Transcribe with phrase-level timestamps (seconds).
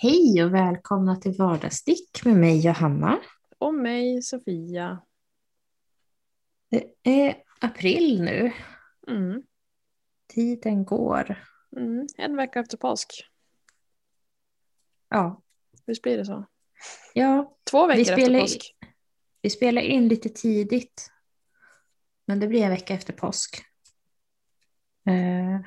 [0.00, 3.20] Hej och välkomna till Vardagsstick med mig Johanna.
[3.58, 5.02] Och mig, Sofia.
[6.70, 8.52] Det är april nu.
[9.08, 9.42] Mm.
[10.28, 11.44] Tiden går.
[11.76, 12.06] Mm.
[12.18, 13.24] En vecka efter påsk.
[15.08, 15.42] Ja,
[15.86, 16.44] Visst blir det så?
[17.14, 18.76] ja Två veckor efter spelar- påsk.
[19.42, 21.10] vi spelar in lite tidigt.
[22.26, 23.62] Men det blir en vecka efter påsk.
[25.06, 25.60] Eh,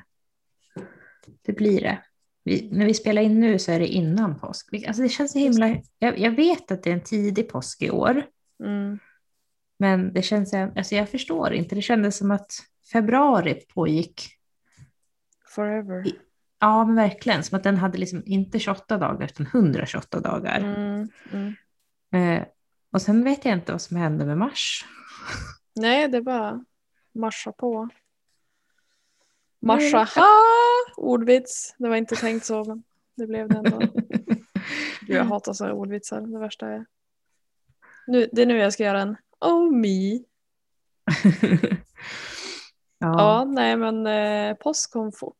[1.42, 2.04] det blir det.
[2.44, 4.74] Vi, när vi spelar in nu så är det innan påsk.
[4.86, 5.76] Alltså det känns himla...
[5.98, 8.22] Jag, jag vet att det är en tidig påsk i år.
[8.64, 8.98] Mm.
[9.78, 10.54] Men det känns...
[10.54, 11.74] Alltså jag förstår inte.
[11.74, 12.52] Det kändes som att
[12.92, 14.22] februari pågick
[15.48, 16.06] Forever.
[16.08, 16.18] I-
[16.60, 17.42] Ja, men verkligen.
[17.44, 20.58] Som att den hade liksom inte 28 dagar utan 128 dagar.
[20.60, 21.08] Mm.
[21.32, 21.54] Mm.
[22.38, 22.46] Eh,
[22.92, 24.84] och sen vet jag inte vad som hände med mars.
[25.74, 26.64] Nej, det bara
[27.14, 27.88] marscha på.
[29.62, 30.06] Marscha.
[30.96, 31.74] Ordvits.
[31.78, 32.82] Det var inte tänkt så, men
[33.16, 33.78] det blev det ändå.
[35.00, 36.20] Gud, jag hatar sådana ordvitsar.
[36.20, 36.86] Det värsta är...
[38.06, 40.12] Nu, det är nu jag ska göra en Oh me.
[42.98, 43.14] ja.
[43.18, 45.36] Ja, nej men eh, påsk kom fort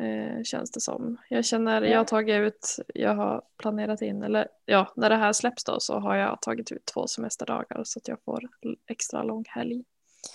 [0.00, 1.16] eh, känns det som.
[1.28, 5.32] Jag känner, jag har tagit ut, jag har planerat in, eller ja, när det här
[5.32, 8.48] släpps då så har jag tagit ut två semesterdagar så att jag får
[8.90, 9.84] extra lång helg.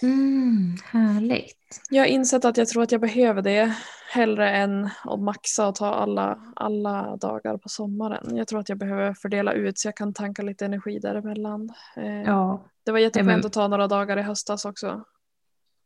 [0.01, 1.81] Mm, härligt.
[1.89, 3.75] Jag har insett att jag tror att jag behöver det
[4.13, 8.35] hellre än att maxa och ta alla, alla dagar på sommaren.
[8.35, 11.69] Jag tror att jag behöver fördela ut så jag kan tanka lite energi däremellan.
[11.95, 12.65] Eh, Ja.
[12.83, 15.03] Det var jätteskönt men- att ta några dagar i höstas också.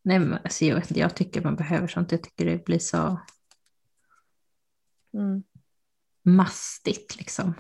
[0.02, 2.12] Nej, men, alltså, jag, jag tycker man behöver sånt.
[2.12, 3.20] Jag tycker det blir så
[5.14, 5.44] Mm.
[6.24, 7.54] mastigt liksom.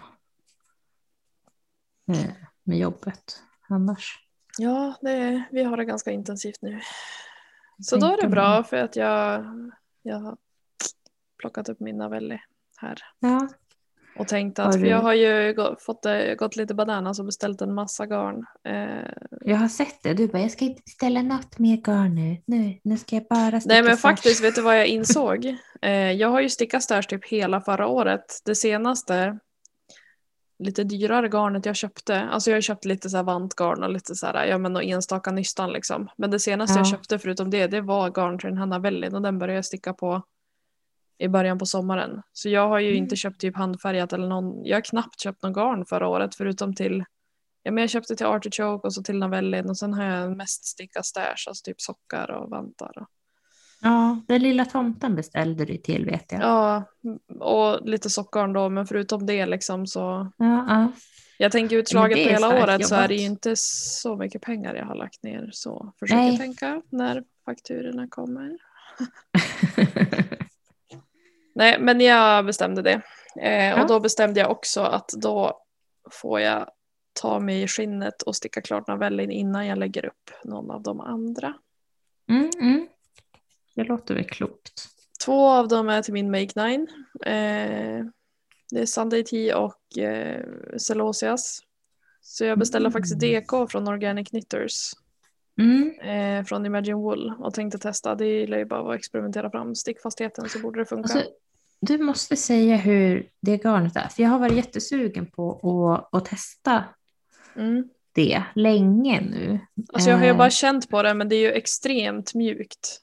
[2.11, 2.31] Eh,
[2.63, 4.22] med jobbet annars.
[4.57, 6.79] Ja, det, vi har det ganska intensivt nu.
[7.81, 8.31] Så då är det man.
[8.31, 9.45] bra för att jag,
[10.03, 10.37] jag har
[11.39, 12.39] plockat upp min Navelli
[12.77, 12.97] här.
[13.19, 13.47] Ja.
[14.15, 17.61] Och tänkt att, för jag har ju gå, fått, eh, gått lite bananas och beställt
[17.61, 18.45] en massa garn.
[18.63, 20.13] Eh, Jag har sett det.
[20.13, 22.37] Du bara, jag ska inte ställa något mer garn nu.
[22.45, 25.45] Nu, nu ska jag bara sticka nej men stash." faktiskt, vet du vad jag insåg?
[25.81, 28.41] Eh, jag har ju stickat stash typ hela förra året.
[28.45, 29.39] Det senaste
[30.59, 34.15] lite dyrare garnet jag köpte, alltså jag har köpt lite så här vantgarn och lite
[34.15, 36.09] så här, ja men och enstaka nystan liksom.
[36.17, 36.91] Men det senaste jag Ja.
[36.91, 39.93] köpte förutom det, det var garn till den här Navellin och den började jag sticka
[39.93, 40.21] på
[41.17, 42.21] i början på sommaren.
[42.33, 43.03] Så jag har ju Mm.
[43.03, 46.75] inte köpt typ handfärgat eller någon, jag har knappt köpt någon garn förra året förutom
[46.75, 47.03] till,
[47.63, 50.65] ja men jag köpte till Artichoke och så till Navellin och sen har jag mest
[50.65, 52.91] stickat stash, alltså typ sockar och vantar.
[53.01, 53.07] Och,
[53.83, 56.41] Ja, den lilla tomten beställde du till vet jag.
[56.41, 56.83] ja,
[57.39, 60.91] och lite sockgarn då, men förutom det liksom så ja, ja.
[61.37, 63.09] Jag tänker utslaget på hela året så är jobbat.
[63.09, 65.49] det ju inte så mycket pengar jag har lagt ner.
[65.53, 66.37] Så försöker Nej.
[66.37, 68.57] tänka när fakturorna kommer.
[71.55, 73.01] Nej, men jag bestämde det.
[73.41, 73.81] Eh, Ja.
[73.81, 75.61] Och då bestämde jag också att då
[76.11, 76.69] får jag
[77.21, 80.99] ta mig i skinnet och sticka klart novellen innan jag lägger upp någon av de
[80.99, 81.53] andra.
[82.29, 82.87] Mm, mm.
[83.75, 84.87] Det låter väl klokt.
[85.25, 86.87] Två av dem är till min Make Nine.
[87.25, 88.05] Eh,
[88.71, 90.45] det är Sunday Tea och eh,
[90.77, 91.59] Celosias.
[92.21, 92.91] Så jag beställde Mm.
[92.91, 94.91] faktiskt DK från Organic Knitters.
[95.59, 95.99] Mm.
[95.99, 98.15] eh, från Imagine Wool och tänkte testa.
[98.15, 101.13] Det gillar ju bara att experimentera fram stickfastheten så borde det funka.
[101.13, 101.29] Alltså,
[101.81, 104.07] du måste säga hur det garnet är.
[104.07, 105.51] För jag har varit jättesugen på
[105.93, 106.83] att, att testa
[107.55, 107.89] mm.
[108.11, 109.59] det länge nu.
[109.93, 112.99] alltså jag har ju Eh, bara känt på det men det är ju extremt mjukt.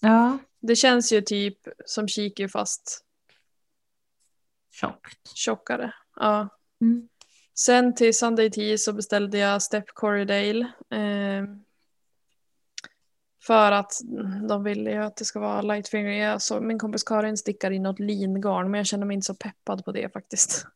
[0.00, 3.04] Ja, Det känns ju typ som kiki fast
[4.70, 5.28] tjockt.
[5.34, 5.94] tjockare.
[6.16, 6.48] Ja.
[6.80, 7.08] Mm.
[7.54, 10.60] Sen till Sunday Tea så beställde jag Step Corridale.
[10.90, 11.44] Eh,
[13.46, 13.92] för att
[14.48, 16.10] de ville ju att det ska vara light finger.
[16.12, 19.34] Jag såg min kompis Karin stickar i något lingarn men jag känner mig inte så
[19.34, 20.66] peppad på det faktiskt.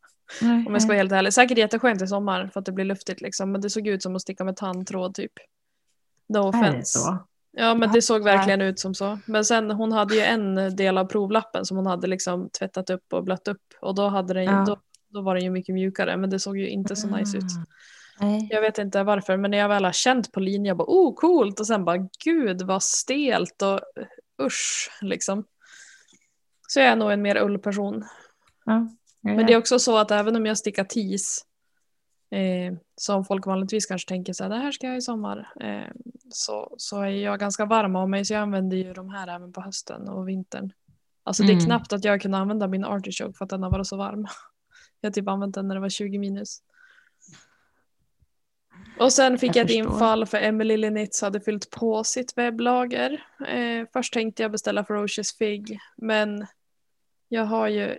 [0.43, 1.33] Nej, Om jag ska vara helt ärlig.
[1.33, 3.53] Säkert jätteskönt i sommar för att det blir luftigt liksom.
[3.53, 5.33] Men det såg ut som att sticka med tandtråd typ.
[6.29, 6.99] No är det offense.
[6.99, 7.27] så?
[7.57, 9.19] Ja men det såg verkligen ut som så.
[9.27, 13.13] Men sen hon hade ju en del av provlappen som hon hade liksom tvättat upp
[13.13, 13.63] och blött upp.
[13.81, 14.65] Och då, hade den, ju- Ja.
[14.67, 16.17] då, då var den ju mycket mjukare.
[16.17, 17.45] Men det såg ju inte så nice ut.
[17.45, 18.49] Ah, Nej.
[18.51, 21.15] Jag vet inte varför men när jag väl har känt på linjen jag bara oh
[21.15, 23.73] coolt och sen bara gud vad stelt och
[24.41, 25.45] uh, usch liksom.
[26.69, 28.05] Så jag är nog en mer ullperson.
[28.65, 28.89] Ja.
[29.23, 31.45] Men det är också så att även om jag stickar tis,
[32.31, 35.91] eh, som folk vanligtvis kanske tänker så här, det här ska jag i sommar, eh,
[36.31, 39.53] så, så är jag ganska varm av mig så jag använder ju de här även
[39.53, 40.73] på hösten och vintern.
[41.23, 41.65] Alltså det är Mm.
[41.65, 44.27] knappt att jag kunde använda min artichoke för att den har varit så varm.
[45.01, 46.63] Jag typ använt den när det var 20 minus.
[48.99, 49.93] Och sen fick Jag jag, ett förstår.
[49.93, 53.25] infall för Emily Linnitz hade fyllt på sitt webblager.
[53.49, 56.47] Eh, först tänkte jag beställa Ferocious Fig men
[57.29, 57.97] jag har ju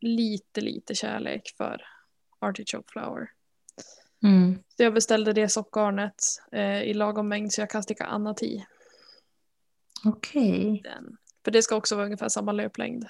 [0.00, 1.82] lite, lite kärlek för
[2.38, 3.28] artichoke flower.
[4.24, 4.58] Mm.
[4.76, 6.14] Så jag beställde det soppgarnet
[6.52, 8.66] eh, i lagom mängd så jag kan sticka annat i
[10.04, 10.80] Okej.
[10.84, 11.16] den.
[11.44, 13.04] För det ska också vara ungefär samma löplängd.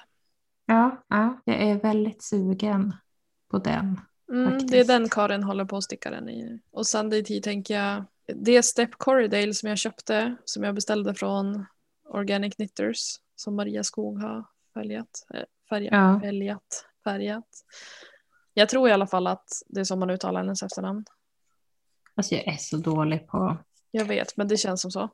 [0.65, 2.93] Ja, ja, jag är väldigt sugen
[3.51, 3.99] på den.
[4.31, 6.59] Mm, det är den Karin håller på att sticka den i.
[6.71, 11.65] Och Sunday tänker jag, det Step Corridale som jag köpte, som jag beställde från
[12.09, 12.99] Organic Knitters,
[13.35, 16.19] som Maria Skog har färgat, äh, färgat, Ja.
[16.23, 17.47] färgat, färgat.
[18.57, 21.05] Jag tror i alla fall att det är som man uttalar hennes efternamn.
[22.15, 23.57] Alltså jag är så dålig på...
[23.91, 25.09] Jag vet, men det känns som så.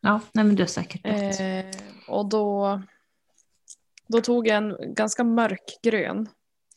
[0.00, 1.40] Ja, nej men du har säkert rätt.
[1.40, 2.82] Eh, och då,
[4.08, 6.28] då tog jag en ganska mörkgrön.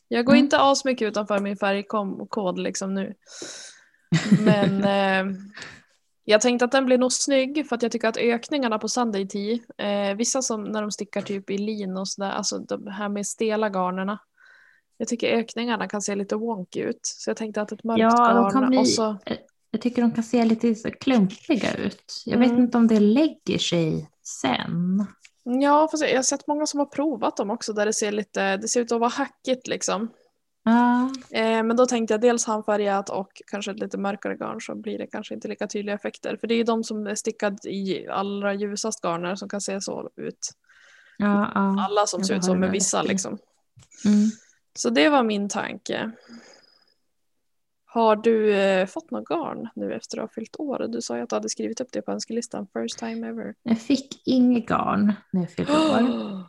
[0.08, 0.44] Jag går Mm.
[0.44, 3.14] inte asmycket utanför min färgkod liksom nu.
[4.40, 4.84] Men
[5.30, 5.36] eh,
[6.24, 9.28] jag tänkte att den blir nog snygg för att jag tycker att ökningarna på Sunday
[9.28, 13.08] Tea, eh, vissa som när de stickar typ i lin och sådär, alltså de här
[13.08, 14.18] med stela garnerna.
[14.98, 17.00] Jag tycker ökningarna kan se lite wonky ut.
[17.02, 18.78] Så jag tänkte att ett mörkt Ja, garn kan bli...
[18.78, 19.18] och så
[19.70, 22.22] Jag tycker de kan se lite klumpiga ut.
[22.26, 22.62] Jag vet Mm.
[22.62, 24.10] inte om det lägger sig
[24.42, 25.06] sen.
[25.62, 28.56] Ja, fast jag har sett många som har provat dem också där det ser lite,
[28.56, 30.08] det ser ut att vara hackigt liksom.
[30.64, 34.74] Ja, Eh, men då tänkte jag dels handfärgat och kanske ett lite mörkare garn så
[34.74, 36.36] blir det kanske inte lika tydliga effekter.
[36.40, 39.80] För det är ju de som är stickade i allra ljusast garner som kan se
[39.80, 40.38] så ut.
[41.18, 41.84] ja, ja.
[41.88, 43.38] Alla som ser ut så med vissa liksom.
[44.04, 44.30] Mm.
[44.78, 46.10] Så det var min tanke.
[47.84, 50.86] Har du eh, fått något garn nu efter att ha fyllt år?
[50.88, 52.66] Du sa ju att du hade skrivit upp det på önskelistan.
[52.72, 53.54] First time ever.
[53.62, 56.00] Jag fick inget garn när jag fyllde år.
[56.00, 56.44] Mhm.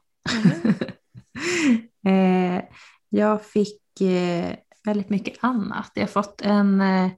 [2.08, 2.64] eh,
[3.10, 4.56] jag fick eh,
[4.86, 5.92] väldigt mycket annat.
[5.96, 7.12] Jag har fått en, eh,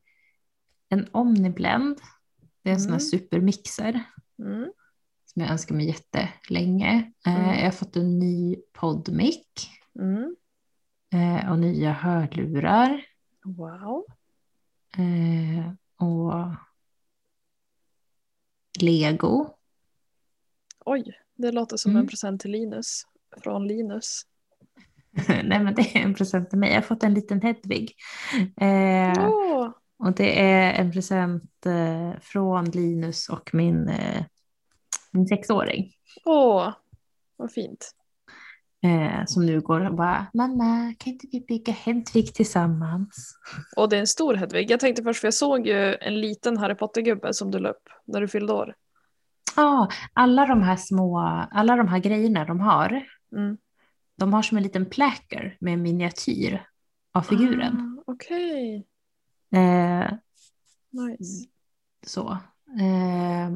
[0.89, 1.97] en Omniblend.
[2.63, 3.09] Det är en sån här Mm.
[3.09, 4.03] supermixer
[4.39, 4.71] Mm.
[5.25, 7.11] som jag önskar mig jättelänge.
[7.27, 7.57] Eh, Mm.
[7.57, 9.69] Jag har fått en ny poddmick
[9.99, 10.35] Mm.
[11.13, 13.05] Eh, och nya hörlurar.
[13.45, 14.05] Wow.
[14.97, 15.71] Eh,
[16.07, 16.33] och
[18.81, 19.49] Lego.
[20.85, 22.01] Oj, det låter som Mm.
[22.01, 23.03] en present till Linus.
[23.43, 24.21] Från Linus.
[25.43, 26.69] Nej men det är en present till mig.
[26.69, 27.95] Jag har fått en liten Hedvig.
[28.61, 34.23] Eh, Åh, och det är en present eh, från Linus och min, eh,
[35.11, 35.93] min sexåring.
[36.25, 36.73] åh,
[37.35, 37.95] vad fint.
[38.83, 43.33] Eh, som nu går och bara, mamma kan inte vi bygga Hedvig tillsammans?
[43.77, 44.71] Och det är en stor Hedvig.
[44.71, 47.89] Jag tänkte först, för jag såg ju en liten Harry Potter-gubbe som du la upp
[48.05, 48.75] när du fyllde år.
[49.55, 51.19] Ja, alla de här små,
[51.51, 53.03] alla de här grejerna de har,
[53.35, 53.57] Mm.
[54.17, 56.65] de har som en liten placker med en miniatyr
[57.13, 57.97] av figuren.
[58.07, 58.87] Ah, Okej,
[59.55, 60.11] Eh,
[60.91, 61.47] nice.
[62.07, 62.31] så.
[62.79, 63.49] Eh,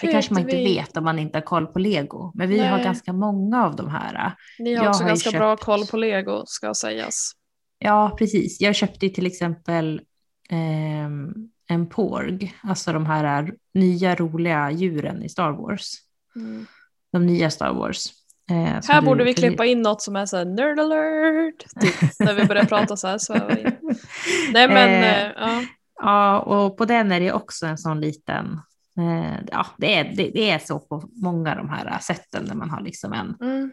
[0.00, 0.76] det kanske man inte Hedvig.
[0.76, 2.84] vet om man inte har koll på lego, men vi har Nej.
[2.84, 4.32] ganska många av de här.
[4.58, 7.32] Ni har Jag också har ganska bra köpt- koll på lego ska sägas.
[7.78, 8.60] Ja, precis.
[8.60, 10.00] Jag köpte till exempel
[10.50, 11.32] ehm,
[11.68, 15.92] en porg, alltså de här nya roliga djuren i Star Wars.
[16.36, 16.66] Mm.
[17.12, 18.06] De nya Star Wars.
[18.50, 21.64] Eh, Här borde vi klippa in något som är så här nerd alert.
[21.80, 23.58] Typ, när vi börjar prata så här.
[23.58, 23.72] In.
[24.52, 25.62] Nej men, Eh, eh, ja.
[26.02, 28.58] Ja, och på den är det också en sån liten, eh,
[29.50, 32.70] ja det är, det, det är så på många av de här sätten där man
[32.70, 33.72] har liksom en, Mm.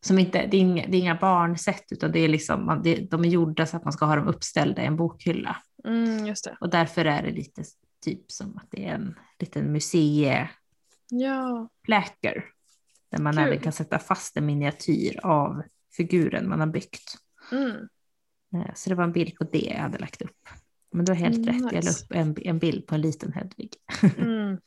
[0.00, 3.10] som inte, det är inga, det är inga barnsätt utan det är liksom, man, det,
[3.10, 5.56] de är gjorda så att man ska ha dem uppställda i en bokhylla.
[5.84, 6.34] Mm.
[6.60, 7.62] Och därför är det lite
[8.04, 10.48] typ som att det är en liten museiplacker
[11.10, 11.68] Ja,
[13.10, 13.42] där man Kul.
[13.42, 15.62] även kan sätta fast en miniatyr av
[15.96, 17.14] figuren man har byggt.
[17.52, 17.76] mm.
[18.54, 20.48] Eh, Så det var en bild på det jag hade lagt upp.
[20.90, 23.32] Men du har helt Mm, rätt, jag la upp en, en bild på en liten
[23.32, 23.72] Hedvig.
[24.18, 24.58] Mm.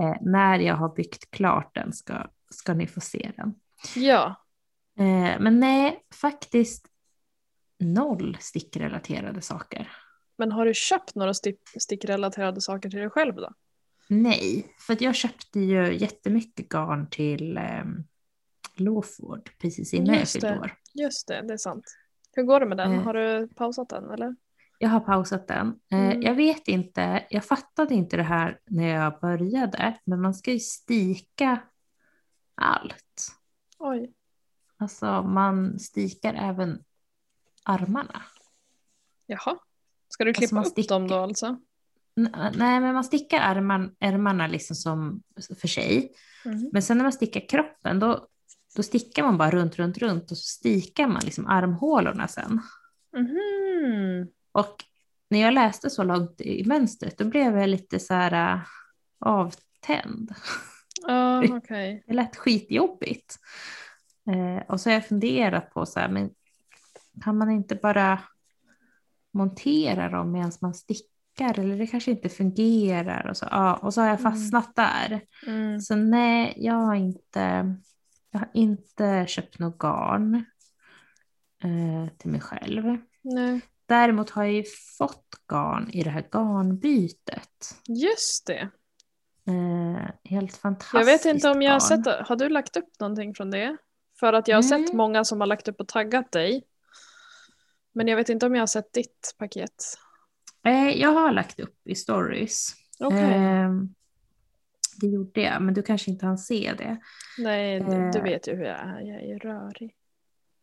[0.00, 3.54] Eh, när jag har byggt klart den ska, ska ni få se den.
[3.96, 4.44] ja.
[4.98, 6.86] Eh, men nej, faktiskt
[7.78, 9.92] noll stickrelaterade saker.
[10.36, 13.50] Men har du köpt några stick- stickrelaterade saker till dig själv då?
[14.08, 17.84] Nej, för att jag köpte ju jättemycket garn till eh,
[18.76, 20.72] Lawford precis innan Just jag fyllde år.
[20.94, 21.84] Just det, det är sant.
[22.32, 22.92] Hur går det med den?
[22.94, 23.02] Eh.
[23.02, 24.36] Har du pausat den eller?
[24.82, 25.68] Jag har pausat den.
[25.92, 26.22] Eh, Mm.
[26.22, 30.58] Jag vet inte, jag fattade inte det här när jag började, men man ska ju
[30.60, 31.60] stika
[32.54, 33.32] allt.
[33.78, 34.12] Oj.
[34.76, 36.84] Alltså man stikar även
[37.64, 38.22] armarna.
[39.26, 39.56] Jaha.
[40.08, 41.58] Ska du klippa man upp stickar- dem då alltså?
[42.54, 45.22] Nej, men man stickar arman, ärmarna liksom som
[45.60, 46.12] för sig.
[46.44, 46.70] Mhm.
[46.72, 48.26] Men sen när man stickar kroppen, då,
[48.76, 52.60] då stickar man bara runt, runt, runt och så stikar man liksom armhålorna sen.
[53.16, 54.28] Mhm.
[54.52, 54.74] Och
[55.30, 58.60] när jag läste så långt i mönstret, då blev jag lite så här äh,
[59.20, 60.34] avtänd.
[61.06, 62.04] Ja, okej.
[62.06, 63.36] Det lät skitjobbigt.
[64.30, 66.30] Eh, och så har jag funderat på så här, men
[67.24, 68.18] kan man inte bara
[69.32, 74.00] montera dem medan man stickar eller det kanske inte fungerar och så, ja, och så
[74.00, 74.32] har jag Mm.
[74.32, 75.20] fastnat där.
[75.46, 75.80] Mm.
[75.80, 77.74] Så nej, jag har inte,
[78.30, 80.34] jag har inte köpt något garn
[81.64, 82.96] eh, till mig själv.
[83.22, 83.60] Nej.
[83.90, 84.64] Däremot har jag ju
[84.98, 87.74] fått garn i det här garnbytet.
[87.88, 88.70] Just det.
[89.46, 92.04] Eh, helt fantastiskt Jag vet inte om jag har garn.
[92.04, 93.76] sett, har du lagt upp någonting från det?
[94.20, 94.96] För att jag har sett Mm.
[94.96, 96.62] många som har lagt upp och taggat dig.
[97.92, 99.84] Men jag vet inte om jag har sett ditt paket.
[100.66, 102.72] Eh, jag har lagt upp i stories.
[103.00, 103.34] Okej.
[103.34, 103.70] Eh,
[105.00, 106.96] det gjorde jag, men du kanske inte hann se det.
[107.38, 108.22] Nej, du, du eh.
[108.22, 109.00] vet ju hur jag är.
[109.00, 109.94] Jag är ju rörig.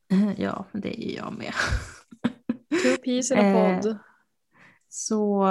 [0.37, 1.53] Ja, men det är ju jag med.
[2.69, 3.97] Two peas in a Eh, pod.
[4.89, 5.47] Så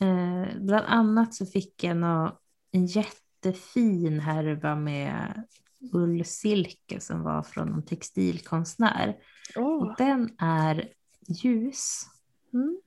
[0.00, 2.38] eh, bland annat så fick jag nå,
[2.72, 5.44] en jättefin härva med
[5.92, 9.16] ullsilke som var från en textilkonstnär.
[9.56, 10.88] Och den är
[11.28, 12.02] ljus.
[12.52, 12.80] Mm.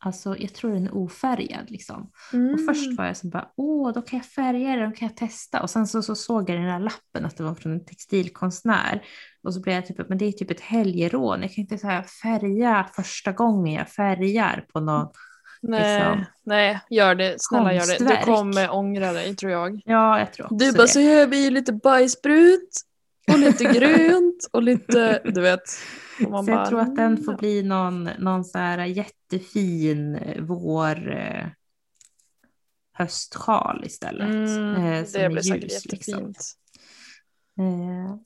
[0.00, 2.10] Alltså jag tror den är ofärgad liksom.
[2.32, 2.54] Mm.
[2.54, 5.16] Och först var jag så bara, åh då kan jag färga den, då kan jag
[5.16, 5.62] testa.
[5.62, 9.02] Och sen så, så såg jag den här lappen att det var från en textilkonstnär.
[9.42, 11.42] Och så blev jag typ, men det är typ ett helgerån.
[11.42, 15.08] Jag kan inte så här färga första gången jag färgar på någon.
[15.62, 17.36] Nej, liksom, nej, gör det.
[17.38, 17.92] Snälla gör det.
[17.92, 18.24] Du konstverk.
[18.24, 19.80] kommer ångra dig tror jag.
[19.84, 20.88] Ja, jag tror också Du bara det.
[20.88, 22.82] så här blir lite bajsbrunt
[23.32, 25.68] och lite grönt och lite, du vet.
[25.68, 25.78] Så
[26.18, 31.10] jag bara, tror att den får mm, bli någon, någon så här jättefin eh, vår
[31.16, 31.46] eh,
[32.92, 34.28] höstsjal istället.
[34.28, 36.12] Mm, eh, som det är blir säkert ljus, liksom.
[36.14, 36.38] jättefint.
[37.58, 38.16] Eh,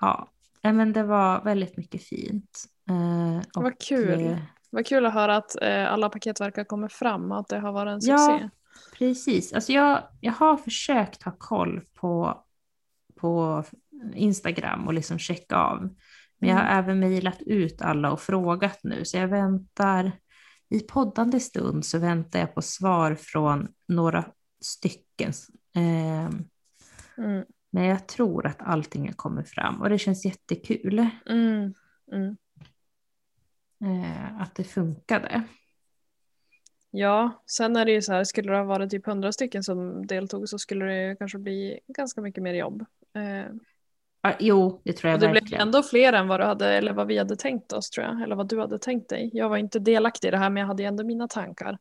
[0.00, 0.28] ja,
[0.62, 2.64] men det var väldigt mycket fint.
[2.90, 4.36] Eh, Vad kul.
[4.70, 7.90] Vad kul att höra att alla paket verkar komma fram och att det har varit
[7.92, 8.18] en Ja.
[8.18, 8.50] succé.
[8.98, 12.42] Precis, alltså jag, jag har försökt ha koll på,
[13.20, 13.64] på
[14.14, 15.94] Instagram och liksom checka av.
[16.38, 16.78] Men jag har Mm.
[16.78, 20.12] även mejlat ut alla och frågat nu, så jag väntar
[20.68, 24.24] i poddande stund så väntar jag på svar från några
[24.60, 25.32] stycken.
[25.76, 26.30] Eh,
[27.18, 27.44] Mm.
[27.70, 31.74] men jag tror att allting kommit fram och det känns jättekul Mm.
[32.12, 32.36] Mm.
[33.84, 35.42] eh, att det funkade.
[36.90, 40.06] Ja, sen är det ju så här, skulle det ha varit typ hundra stycken som
[40.06, 42.84] deltog så skulle det kanske bli ganska mycket mer jobb.
[43.14, 43.52] Eh,
[44.38, 45.62] jo, det tror jag och det blev verkligen.
[45.62, 48.36] ändå fler än vad, du hade, eller vad vi hade tänkt oss tror jag, eller
[48.36, 49.30] vad du hade tänkt dig.
[49.32, 51.78] Jag var inte delaktig i det här men jag hade ändå mina tankar.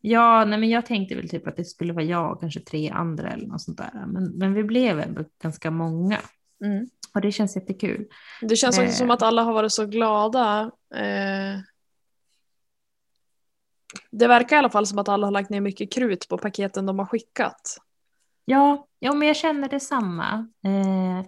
[0.00, 2.90] Ja, nej, men jag tänkte väl typ att det skulle vara jag och kanske tre
[2.90, 4.06] andra eller något sånt där.
[4.06, 6.18] Men, men vi blev ändå ganska många
[6.64, 6.86] Mm.
[7.14, 8.06] och det känns jättekul.
[8.40, 8.94] Det känns också Eh.
[8.94, 10.70] som att alla har varit så glada.
[10.94, 11.58] Eh,
[14.10, 16.86] det verkar i alla fall som att alla har lagt ner mycket krut på paketen
[16.86, 17.78] de har skickat.
[18.44, 20.48] Ja, ja men jag känner detsamma.
[20.64, 21.26] Eh,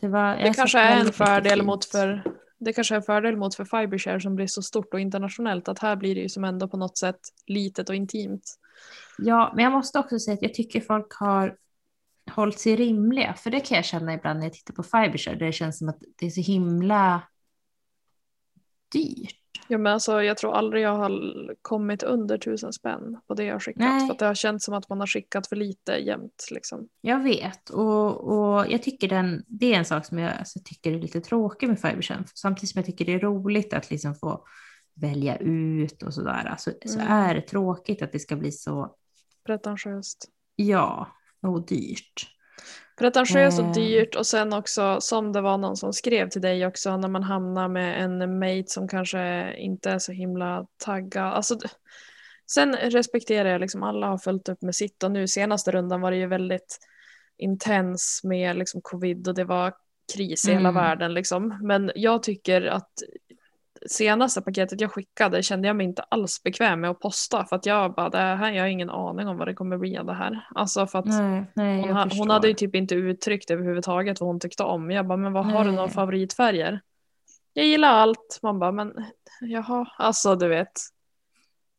[0.00, 2.22] det var, Det kanske är en fördel mot för
[2.58, 5.78] det kanske är en fördel mot för Fibershare som blir så stort och internationellt att
[5.78, 8.58] här blir det ju som ändå på något sätt litet och intimt.
[9.18, 11.56] Ja, men jag måste också säga att jag tycker folk har
[12.30, 13.34] hållit sig rimliga.
[13.34, 15.36] För det kan jag känna ibland när jag tittar på Fibershare.
[15.36, 17.22] Där det känns som att det är så himla
[18.92, 19.47] dyrt.
[19.68, 23.54] Ja, men alltså, jag tror aldrig jag har kommit under tusen spänn på det jag
[23.54, 23.80] har skickat.
[23.80, 24.06] Nej.
[24.06, 26.48] För att det har känts som att man har skickat för lite jämt.
[26.50, 26.88] Liksom.
[27.00, 30.92] Jag vet och, och jag tycker den, det är en sak som jag alltså, tycker
[30.92, 32.24] är lite tråkig med Fibershare.
[32.34, 34.44] Samtidigt som jag tycker det är roligt att liksom få
[34.94, 36.48] välja ut och sådär.
[36.50, 37.12] Alltså, Så Mm.
[37.12, 38.94] är det tråkigt att det ska bli så,
[39.46, 40.28] Pretentiöst.
[40.56, 41.08] ja,
[41.42, 42.26] och dyrt.
[42.98, 43.72] Pretentiöst och Eh.
[43.72, 47.22] dyrt och sen också som det var någon som skrev till dig också när man
[47.22, 51.24] hamnar med en mate som kanske inte är så himla taggad.
[51.32, 51.58] Alltså,
[52.50, 56.10] sen respekterar jag liksom alla har följt upp med sitt och nu senaste rundan var
[56.10, 56.78] det ju väldigt
[57.36, 59.74] intens med liksom covid och det var
[60.14, 60.74] kris i hela Mm.
[60.74, 61.58] världen liksom.
[61.62, 62.92] Men jag tycker att
[63.86, 67.66] senaste paketet jag skickade kände jag mig inte alls bekväm med att posta för att
[67.66, 70.14] jag bara det här, jag har ingen aning om vad det kommer bli av det
[70.14, 70.46] här.
[70.54, 74.26] Alltså för att Nej, nej, hon, ha, hon hade ju typ inte uttryckt överhuvudtaget vad
[74.28, 74.90] hon tyckte om.
[74.90, 75.94] Jag bara, men vad har du några Nej.
[75.94, 76.80] favoritfärger?
[77.52, 78.38] Jag gillar allt.
[78.42, 78.92] Man bara, men
[79.40, 80.78] jaha, alltså du vet.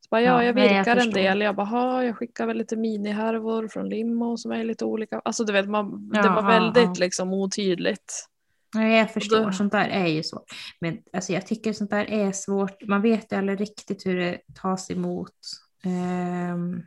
[0.02, 1.42] Så bara, ja, Ja, jag nej, jag virkar en del.
[1.42, 5.22] Jag bara, "Ha, jag skickar väl lite minihärvor från Limo som är lite olika.
[5.26, 6.94] Alltså du vet, man, det Ja, var ja, väldigt ja.
[7.06, 8.28] liksom otydligt.
[8.76, 9.46] Nej, jag förstår.
[9.46, 10.52] då- Sånt där är ju svårt.
[10.80, 12.84] Men alltså, jag tycker sånt där är svårt.
[12.88, 15.36] Man vet ju aldrig riktigt hur det tas emot.
[15.84, 16.84] Ehm,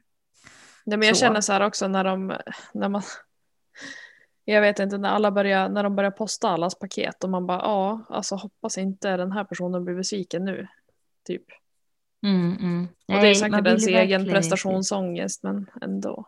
[0.84, 1.20] Nej, men jag Så.
[1.20, 2.36] känner så här också när de,
[2.74, 3.02] när man,
[4.44, 7.58] jag vet inte, när alla börjar, när de börjar posta allas paket och man bara,
[7.58, 10.68] ja, alltså hoppas inte den här personen blir besviken nu.
[11.26, 11.44] Typ.
[12.22, 12.88] mm, mm.
[13.08, 16.26] Och det är säkert ens egen prestationsångest men ändå.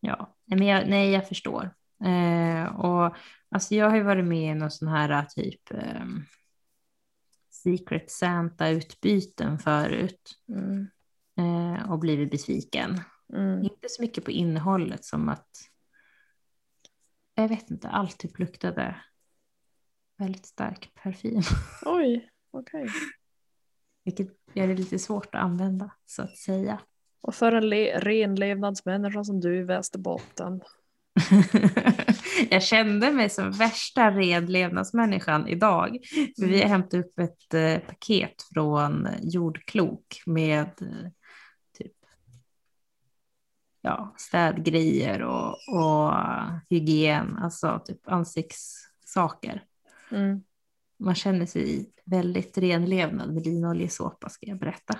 [0.00, 1.70] Ja, nej, men jag, nej, jag förstår.
[2.04, 3.16] Eh, och
[3.50, 6.04] alltså jag har ju varit med i någon sån här typ eh,
[7.50, 10.86] Secret Santa-utbyten förut Mm.
[11.38, 13.00] eh, och blivit besviken.
[13.32, 13.62] Mm.
[13.62, 15.48] Inte så mycket på innehållet som att
[17.34, 18.96] jag vet inte, allt typ luktade
[20.18, 21.42] väldigt stark parfym.
[21.86, 22.86] Oj, okej.
[24.04, 26.80] Vilket gör det lite svårt att använda så att säga.
[27.20, 30.60] Och för en le- renlevnadsmänniska som du i Västerbotten.
[32.50, 35.98] jag kände mig som värsta redlevnadsmänniskan idag.
[36.38, 41.10] För vi har hämtat upp ett eh, paket från Jordklok med eh,
[41.78, 41.92] typ
[43.82, 46.14] ja, städgrejer och, och
[46.70, 49.64] hygien, alltså typ ansiktssaker.
[50.10, 50.42] Mm.
[50.98, 54.98] Man känner sig väldigt renlevnad med linoljesåpa ska jag berätta.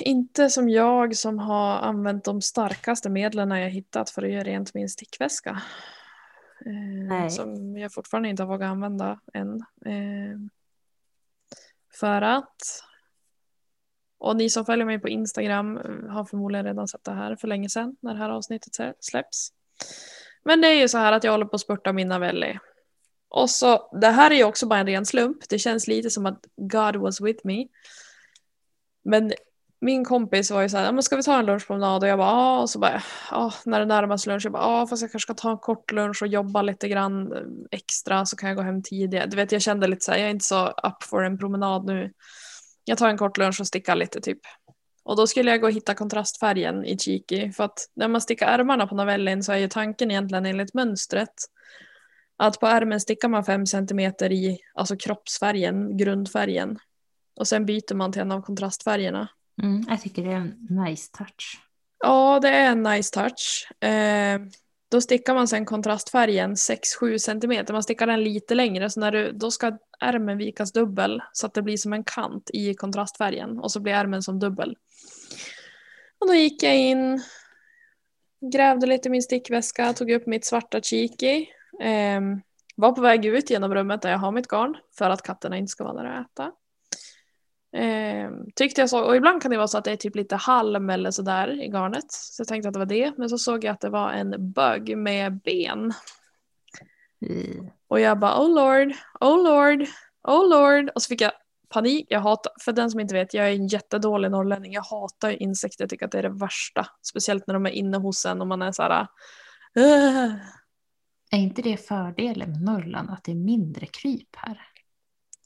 [0.00, 4.74] Inte som jag som har använt de starkaste medlen jag hittat för att göra rent
[4.74, 5.62] min stickväska.
[6.66, 9.56] Eh, som jag fortfarande inte har vågat använda än.
[9.86, 10.38] Eh,
[12.00, 12.56] för att
[14.18, 17.48] och ni som följer mig på Instagram eh, har förmodligen redan sett det här för
[17.48, 19.52] länge sedan när det här avsnittet släpps.
[20.44, 22.58] Men det är ju så här att jag håller på att spurta min Navelli.
[23.28, 25.48] Och så, det här är ju också bara en ren slump.
[25.48, 27.66] Det känns lite som att God was with me.
[29.02, 29.32] Men
[29.80, 32.02] min kompis var ju så här, men ska vi ta en lunchpromenad?
[32.02, 32.60] Och jag bara, ja.
[32.60, 35.34] Och så bara, ja, när det närmas lunch, jag bara, ja, fast jag kanske ska
[35.34, 38.82] ta en kort lunch och jobba lite grann eh, extra så kan jag gå hem
[38.82, 39.26] tidigare.
[39.26, 41.86] Du vet, jag kände lite så här, jag är inte så up för en promenad
[41.86, 42.12] nu.
[42.84, 44.40] Jag tar en kort lunch och stickar lite typ.
[45.04, 47.52] Och då skulle jag gå och hitta kontrastfärgen i Chiki.
[47.52, 51.34] För att när man stickar ärmarna på novellen så är ju tanken egentligen enligt mönstret
[52.36, 56.78] att på ärmen stickar man fem centimeter i alltså kroppsfärgen, grundfärgen.
[57.36, 59.28] Och sen byter man till en av kontrastfärgerna.
[59.62, 61.60] Mm, jag tycker det är en nice touch.
[61.98, 63.72] Ja, det är en nice touch.
[63.84, 64.40] Eh,
[64.90, 67.64] då stickar man sen kontrastfärgen 6-7 cm.
[67.72, 71.54] Man stickar den lite längre så när du, då ska ärmen vikas dubbel så att
[71.54, 74.76] det blir som en kant i kontrastfärgen och så blir ärmen som dubbel.
[76.18, 77.22] Och då gick jag in,
[78.52, 81.48] grävde lite i min stickväska, tog upp mitt svarta chiki.
[81.80, 82.20] Eh,
[82.76, 85.70] var på väg ut genom rummet där jag har mitt garn för att katterna inte
[85.70, 86.52] ska vara där och äta.
[87.72, 90.36] Eh, tyckte jag så, och ibland kan det vara så att det är typ lite
[90.36, 92.12] halm eller sådär i garnet.
[92.12, 94.52] Så jag tänkte att det var det, men så såg jag att det var en
[94.52, 95.92] bög med ben.
[97.26, 99.88] Eh, Och jag bara oh lord, oh lord,
[100.22, 100.90] oh lord.
[100.94, 101.32] Och så fick jag
[101.68, 102.06] panik.
[102.08, 104.72] Jag hatar, för den som inte vet, jag är en jättedålig norrlänning.
[104.72, 106.86] Jag hatar insekter, jag tycker att det är det värsta.
[107.02, 109.06] Speciellt när de är inne hos en och man är så här.
[109.74, 110.34] "Ugh."
[111.32, 114.60] Är inte det fördelen med Norrland, att det är mindre kryp här?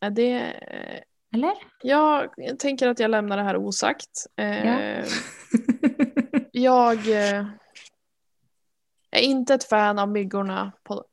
[0.01, 0.53] Är det,
[1.35, 1.53] Eller?
[1.83, 4.27] jag tänker att jag lämnar det här osagt.
[4.37, 5.05] Eh, Ja.
[6.57, 7.47] Jag eh,
[9.11, 11.05] är inte ett fan av myggorna på,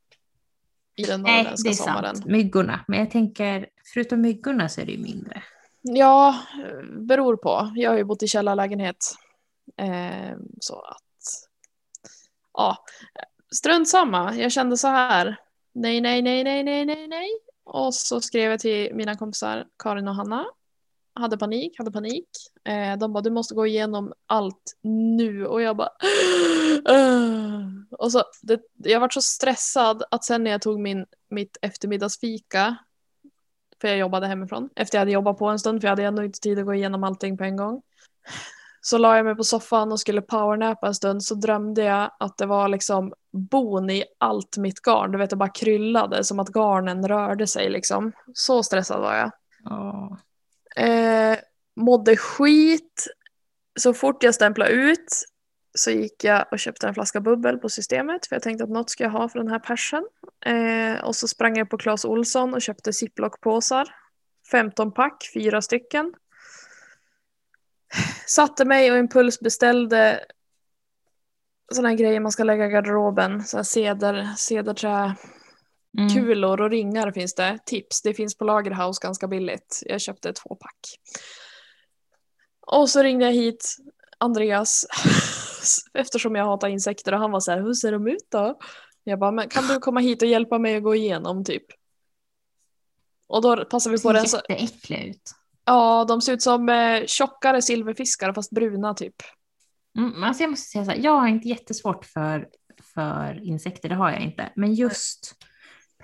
[0.96, 2.16] i den Nej, norrländska det är sommaren.
[2.16, 2.26] sant.
[2.28, 2.86] Myggorna.
[2.88, 5.44] Men jag tänker, förutom myggorna så är det ju mindre.
[5.82, 6.30] Ja,
[6.66, 7.72] eh, beror på.
[7.76, 8.98] Jag har ju bott i källarlägenhet.
[9.78, 11.50] Eh, så att...
[12.54, 12.78] Ja,
[13.56, 14.36] strunt samma.
[14.36, 15.36] Jag kände så här.
[15.74, 17.30] Nej, nej, nej, nej, nej, nej, nej.
[17.74, 20.46] Och så skrev jag till mina kompisar Karin och Hanna.
[21.14, 22.28] Hade panik, hade panik.
[22.64, 25.46] Eh, de bara, du måste gå igenom allt nu.
[25.46, 25.90] Och jag bara...
[27.92, 32.78] Och så, det, jag var så stressad att sen när jag tog min, mitt eftermiddagsfika
[33.82, 34.70] för jag jobbade hemifrån.
[34.76, 36.74] Efter jag hade jobbat på en stund för jag hade ändå inte tid att gå
[36.74, 37.82] igenom allting på en gång.
[38.82, 42.38] Så la jag mig på soffan och skulle powernappa en stund så drömde jag att
[42.38, 45.12] det var liksom bon i allt mitt garn.
[45.12, 48.12] Du vet det bara kryllade som att garnen rörde sig liksom.
[48.34, 49.32] Så stressad var jag.
[49.66, 50.18] Åh.
[50.86, 51.38] Eh,
[51.76, 53.08] mådde skit.
[53.80, 55.26] Så fort jag stämplade ut
[55.74, 58.90] så gick jag och köpte en flaska bubbel på systemet för jag tänkte att något
[58.90, 60.08] ska jag ha för den här persen.
[60.46, 63.96] Eh, och så sprang jag på Clas Olsson och köpte ziplockpåsar.
[64.52, 66.14] 15 pack, fyra stycken.
[68.28, 70.26] Satte mig och impulsbeställde
[71.76, 73.44] sådana här grejer man ska lägga i garderoben.
[73.44, 75.16] Så här ceder, cederträ,
[75.98, 76.10] Mm.
[76.10, 77.60] kulor och ringar finns det.
[77.66, 79.84] Tips, det finns på Lagerhaus ganska billigt.
[79.86, 80.80] Jag köpte två pack.
[82.68, 83.76] Och så ringde jag hit
[84.18, 84.86] Andreas
[85.94, 88.60] eftersom jag hatar insekter och han var så här, hur ser de ut då?
[89.04, 91.66] Jag bara, men kan du komma hit och hjälpa mig att gå igenom typ?
[93.28, 95.32] Och då passar vi Det på ser den så, jätteäckliga ut.
[95.66, 99.16] ja de ser ut som eh, tjockare silverfiskar fast bruna typ.
[99.98, 102.50] Mm, alltså jag måste säga så här, jag har inte jättesvårt för,
[102.96, 104.54] för insekter, det har jag inte.
[104.56, 105.36] Men just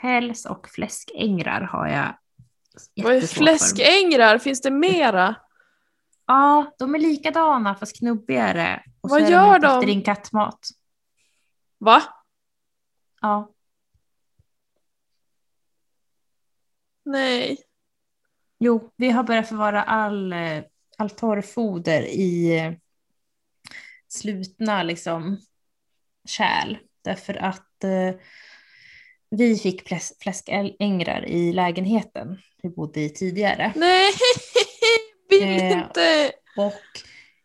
[0.01, 2.17] päls och fläskängrar har jag
[2.95, 3.57] Vad är jättesvårt för.
[3.57, 4.37] fläskängrar?
[4.37, 5.35] Finns det mera?
[6.25, 8.83] Ja, de är likadana fast knubbigare.
[9.01, 9.67] Och Vad så gör de?
[9.67, 10.59] Efter din kattmat.
[11.77, 12.03] Va?
[13.21, 13.51] Ja,
[17.05, 17.57] Nej.
[18.59, 20.63] jo, vi har börjat förvara all, eh,
[20.97, 22.79] all torrfoder i
[24.07, 25.41] slutna liksom,
[26.29, 26.77] kärl.
[27.03, 28.15] Därför att eh,
[29.29, 33.73] vi fick fläs- fläskängrar i lägenheten vi bodde i tidigare.
[33.75, 34.11] Nej,
[35.29, 36.31] vill Eh, inte.
[36.57, 36.81] Och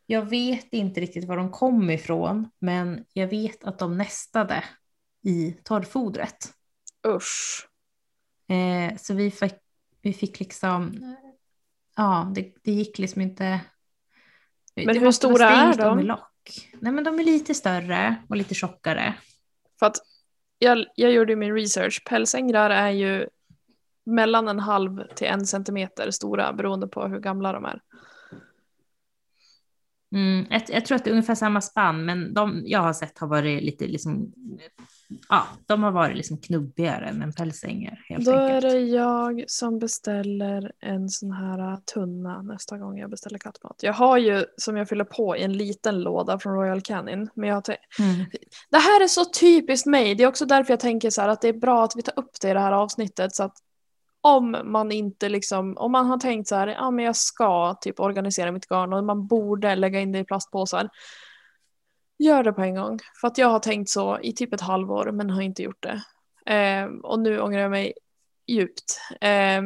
[0.07, 4.64] jag vet inte riktigt var de kom ifrån, men jag vet att de nästade
[5.25, 6.53] i torrfodret.
[7.07, 7.68] Usch.
[8.48, 9.55] Eh, så vi fick,
[10.03, 11.01] vi fick liksom,
[11.96, 13.61] ja, det, det gick liksom inte.
[14.77, 16.16] Men hur stora är de?
[16.81, 19.14] Nej, men de är lite större och lite tjockare.
[19.78, 19.96] För att
[20.59, 22.02] jag, jag gjorde min research.
[22.05, 23.28] Pälsängrar är ju
[24.07, 27.81] mellan en halv till en centimeter stora beroende på hur gamla de är.
[30.14, 33.18] Mm, jag, jag tror att det är ungefär samma spann, men de jag har sett
[33.18, 34.33] har varit lite liksom,
[35.29, 38.72] ja, de har varit liksom knubbigare än en pälsänger helt Då är enkelt.
[38.72, 43.77] det jag som beställer en sån här tunna nästa gång jag beställer kattmat.
[43.83, 47.31] Jag har ju som jag fyller på i en liten låda från Royal Canin.
[47.35, 48.27] Men jag Mm.
[48.70, 50.14] det här är så typiskt mig.
[50.14, 52.18] Det är också därför jag tänker så här att det är bra att vi tar
[52.18, 53.35] upp det i det här avsnittet.
[53.35, 53.55] Så att
[54.20, 58.01] om man inte liksom, om man har tänkt så här, ja men jag ska typ
[58.01, 60.88] organisera mitt garn och man borde lägga in det i plastpåsar.
[62.22, 62.98] Gör det på en gång.
[63.20, 66.02] För att jag har tänkt så i typ ett halvår men har inte gjort det.
[66.54, 67.92] Eh, och nu ångrar jag mig
[68.46, 69.00] djupt.
[69.20, 69.62] Eh,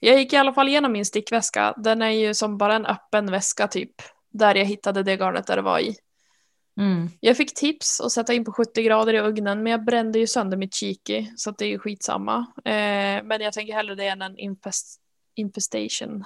[0.00, 1.74] jag gick i alla fall igenom min stickväska.
[1.76, 3.94] Den är ju som bara en öppen väska typ.
[4.30, 5.96] Där jag hittade det garnet där det var i.
[6.80, 7.10] Mm.
[7.20, 10.26] Jag fick tips att sätta in på 70 grader i ugnen men jag brände ju
[10.26, 12.38] sönder mitt kiki så det är ju skitsamma.
[12.64, 15.00] Eh, men jag tänker hellre det än en infest
[15.34, 16.24] infestation.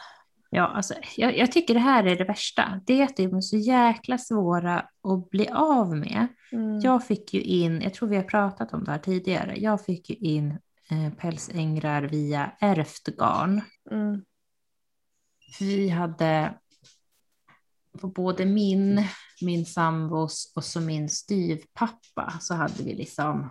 [0.50, 2.80] Ja, alltså, jag, jag tycker det här är det värsta.
[2.86, 6.26] Det är att de är så jäkla svåra att bli av med.
[6.52, 6.80] Mm.
[6.80, 10.10] Jag fick ju in, jag tror vi har pratat om det här tidigare, jag fick
[10.10, 10.58] ju in
[10.90, 13.60] eh, pälsängrar via ärvt garn.
[13.90, 14.24] Mm.
[15.60, 16.54] Vi hade
[18.00, 19.04] på både min,
[19.40, 23.50] min sambos och så min styvpappa så hade vi liksom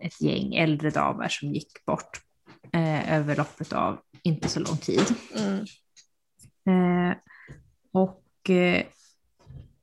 [0.00, 2.20] ett gäng äldre damer som gick bort
[2.72, 5.14] eh, över loppet av inte så lång tid.
[5.36, 5.64] Mm.
[6.66, 7.16] Eh,
[7.92, 8.86] och eh,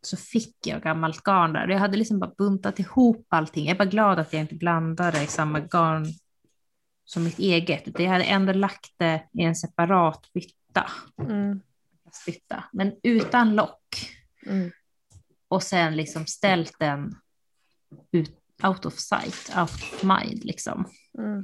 [0.02, 1.68] så fick jag gammalt garn där.
[1.68, 3.66] Jag hade liksom bara buntat ihop allting.
[3.66, 6.06] Jag är bara glad att jag inte blandade i samma garn
[7.06, 8.00] som mitt eget.
[8.00, 10.92] Jag hade ändå lagt det i en separat bytta.
[11.22, 11.62] Mm.
[12.26, 14.12] bytta men utan lock.
[14.46, 14.72] Mm.
[15.48, 17.16] Och sen liksom ställt den
[18.12, 20.86] ut, out of sight, out of mind liksom.
[21.18, 21.44] Mm.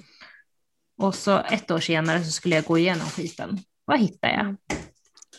[0.98, 3.60] Och så ett år senare så skulle jag gå igenom skiten.
[3.86, 4.56] Vad hittade jag?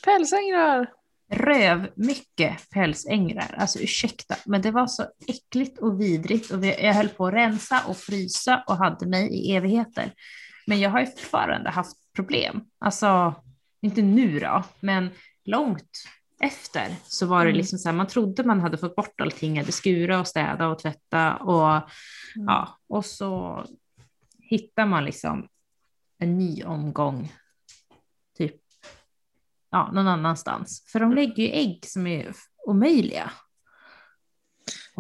[0.05, 0.91] Pälsängrar!
[1.31, 3.55] röv mycket pälsängrar.
[3.59, 7.81] Alltså ursäkta, men det var så äckligt och vidrigt och jag höll på att rensa
[7.87, 10.13] och frysa och hade mig i evigheter.
[10.67, 12.65] Men jag har ju fortfarande haft problem.
[12.79, 13.35] Alltså,
[13.81, 15.11] inte nu då, men
[15.45, 15.91] långt
[16.41, 17.57] efter så var det Mm.
[17.57, 20.79] liksom så här, man trodde man hade fått bort allting, hade skura och städa och
[20.79, 22.47] tvätta och Mm.
[22.47, 23.65] ja, och så
[24.47, 25.49] hittar man liksom
[26.19, 27.33] en ny omgång
[28.39, 28.57] typ
[29.71, 30.85] ja, någon annanstans.
[30.93, 32.33] För de lägger ju ägg som är
[32.67, 33.31] omöjliga.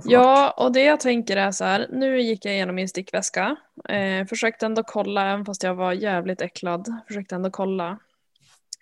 [0.04, 3.56] Ja, och det jag tänker är så här, nu gick jag igenom min stickväska,
[3.88, 7.98] eh, försökte ändå kolla, även fast jag var jävligt äcklad, försökte ändå kolla.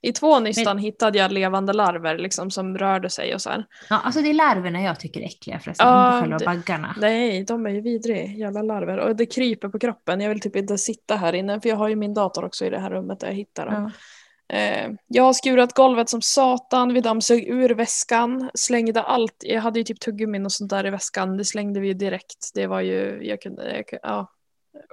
[0.05, 3.65] I två nystan hittade jag levande larver liksom, som rörde sig och så här.
[3.91, 6.95] Ja, alltså det är larverna jag tycker är äckliga förresten, Ja, själva det- baggarna.
[7.01, 8.99] Nej, de är ju vidriga, jävla larver.
[8.99, 11.89] Och det kryper på kroppen, jag vill typ inte sitta här inne, för jag har
[11.89, 13.75] ju min dator också i det här rummet där jag hittar dem.
[14.49, 14.57] Ja.
[14.57, 19.37] Eh, jag har skurat golvet som satan, vi dammsög ur väskan, slängde allt.
[19.41, 22.51] Jag hade ju typ tuggummin och sånt där i väskan, det slängde vi ju direkt.
[22.55, 24.31] Det var ju, jag kunde, jag, kunde- ja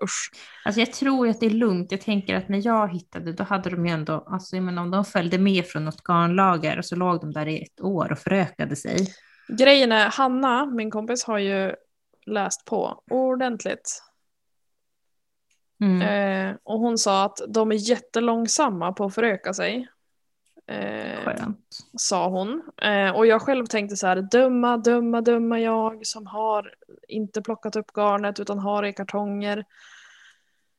[0.04, 0.32] usch.
[0.66, 1.92] Alltså jag tror att det är lugnt.
[1.92, 4.92] Jag tänker att när jag hittade, då hade de ju ändå, alltså jag menar om
[4.92, 8.20] de följde med från något garnlager och så låg de där i ett år och
[8.20, 8.98] förökade sig.
[9.48, 11.76] Grejen är, Hanna, min kompis, har ju
[12.26, 14.02] läst på ordentligt.
[15.82, 16.02] Mm.
[16.02, 19.88] Eh, och hon sa att de är jättelångsamma på att föröka sig.
[20.72, 21.50] Eh,
[21.98, 22.62] sa hon.
[22.82, 26.74] Eh, och jag själv tänkte så här, dumma, dumma, dumma jag som har
[27.08, 29.66] inte plockat upp garnet utan har det i kartonger.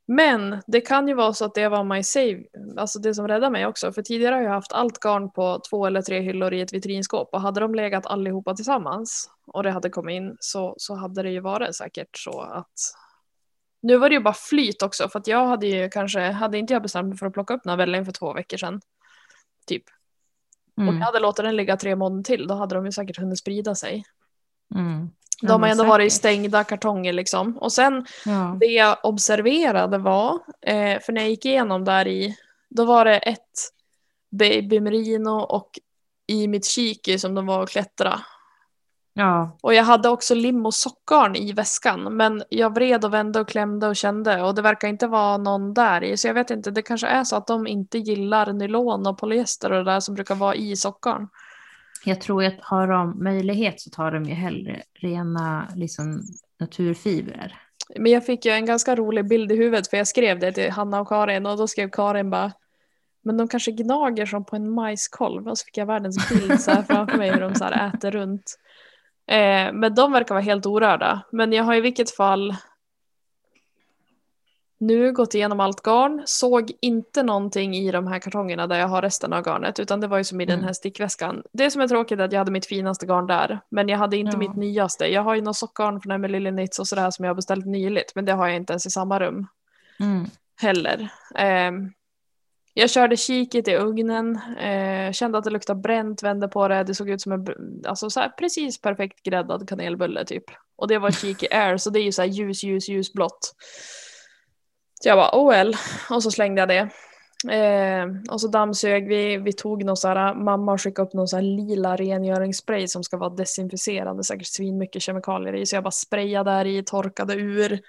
[0.07, 2.42] Men det kan ju vara så att det var my save,
[2.76, 3.92] alltså det som räddade mig också.
[3.92, 7.28] För tidigare har jag haft allt garn på två eller tre hyllor i ett vitrinskåp
[7.33, 11.31] och hade de legat allihopa tillsammans och det hade kommit in så, så hade det
[11.31, 12.74] ju varit säkert så att
[13.83, 16.72] nu var det ju bara flyt också för att jag hade ju kanske, hade inte
[16.72, 18.81] jag bestämt mig för att plocka upp novellen för två veckor sedan.
[19.66, 19.83] Typ.
[20.77, 20.98] Om Mm.
[20.98, 23.75] jag hade låtit den ligga tre månader till då hade de ju säkert hunnit sprida
[23.75, 24.05] sig.
[24.75, 25.11] Mm.
[25.42, 26.18] De har ändå varit i säkert.
[26.20, 27.59] stängda kartonger liksom.
[27.59, 28.57] Och sen Ja.
[28.61, 32.37] det jag observerade var, eh, för när jag gick igenom där i,
[32.68, 33.59] då var det ett
[34.31, 35.70] baby merino och
[36.27, 38.20] i mitt kiki som de var och klättra.
[39.14, 43.40] Ja, Och jag hade också lim och sockgarn i väskan men jag vred och vände
[43.40, 46.51] och klämde och kände och det verkar inte vara någon där i så jag vet
[46.51, 50.01] inte, det kanske är så att de inte gillar nylon och polyester och det där
[50.01, 51.29] som brukar vara i sockgarn.
[52.05, 56.22] jag tror att har de möjlighet så tar de ju hellre rena liksom,
[56.61, 57.59] naturfibrer.
[57.96, 60.70] Men jag fick ju en ganska rolig bild i huvudet för jag skrev det till
[60.70, 62.53] Hanna och Karin och då skrev Karin bara
[63.25, 66.70] men de kanske gnager som på en majskolv och så fick jag världens bild så
[66.70, 68.59] här framför mig hur de så här äter runt.
[69.26, 71.22] Eh, men de verkar vara helt orörda.
[71.32, 72.56] Men jag har i vilket fall
[74.78, 79.02] nu gått igenom allt garn, såg inte någonting i de här kartongerna där jag har
[79.02, 80.66] resten av garnet utan det var ju som i den Mm.
[80.66, 81.42] här stickväskan.
[81.52, 84.16] Det som är tråkigt är att jag hade mitt finaste garn där men jag hade
[84.16, 84.38] inte Ja.
[84.38, 85.06] mitt nyaste.
[85.06, 88.12] Jag har ju något sockgarn från Emily Knits och sådär som jag har beställt nyligt
[88.14, 89.46] men det har jag inte ens i samma rum
[90.00, 90.26] Mm.
[90.61, 91.08] heller.
[91.35, 91.92] Ehm,
[92.74, 96.94] jag körde kiket i ugnen, eh, kände att det luktade bränt, vände på det, det
[96.94, 97.46] såg ut som en
[97.87, 100.44] alltså så här, precis perfekt gräddad kanelbulle typ.
[100.76, 103.54] Och det var kiki air så det är ju så här ljus, ljus, ljusblått.
[105.02, 105.76] Så jag bara oh well,
[106.11, 106.88] och så slängde jag det.
[107.50, 111.37] Eh, och så dammsög vi, vi tog någon så här, mamma skickade upp någon så
[111.37, 116.50] här lila rengöringsspray som ska vara desinficerande, säkert svinmycket kemikalier i, så jag bara sprayade
[116.50, 117.80] där i, torkade ur.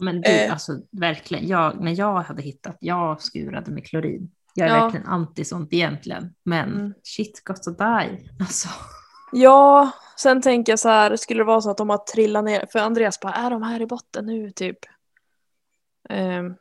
[0.00, 0.52] Men du, Eh.
[0.52, 4.30] alltså verkligen, jag, när jag hade hittat, jag skurade med klorin.
[4.54, 4.82] Jag är Ja.
[4.84, 6.94] verkligen anti sånt egentligen, men Mm.
[7.02, 8.30] shit got to die.
[8.40, 8.68] Alltså.
[9.32, 12.66] Ja, sen tänker jag så här, skulle det vara så att de har trillat ner,
[12.72, 14.78] för Andreas bara, är de här i botten nu typ?
[16.08, 16.54] Ehm,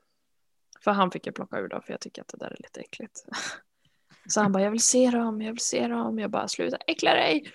[0.83, 2.79] för han fick jag plocka ur då, för jag tycker att det där är lite
[2.79, 3.25] äckligt.
[4.27, 7.13] Så han bara, jag vill se dem, jag vill se dem, jag bara, sluta äckla
[7.13, 7.51] dig.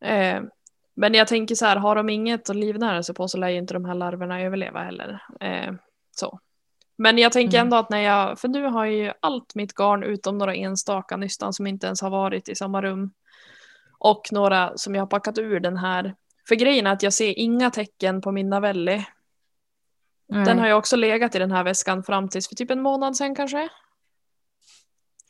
[0.00, 0.48] Ehm,
[0.98, 3.58] men jag tänker så här, har de inget att livnära sig på så lär ju
[3.58, 5.22] inte de här larverna överleva heller.
[5.40, 5.78] Ehm,
[6.16, 6.40] så.
[6.96, 7.66] Men jag tänker Mm.
[7.66, 11.16] ändå att när jag, för nu har jag ju allt mitt garn utom några enstaka
[11.16, 13.12] nystan som inte ens har varit i samma rum.
[13.98, 16.14] Och några som jag har packat ur den här.
[16.48, 19.06] För grejen är att jag ser inga tecken på min Navelli.
[20.28, 20.58] Den Nej.
[20.58, 23.34] har ju också legat i den här väskan fram tills för typ en månad sedan
[23.34, 23.68] kanske.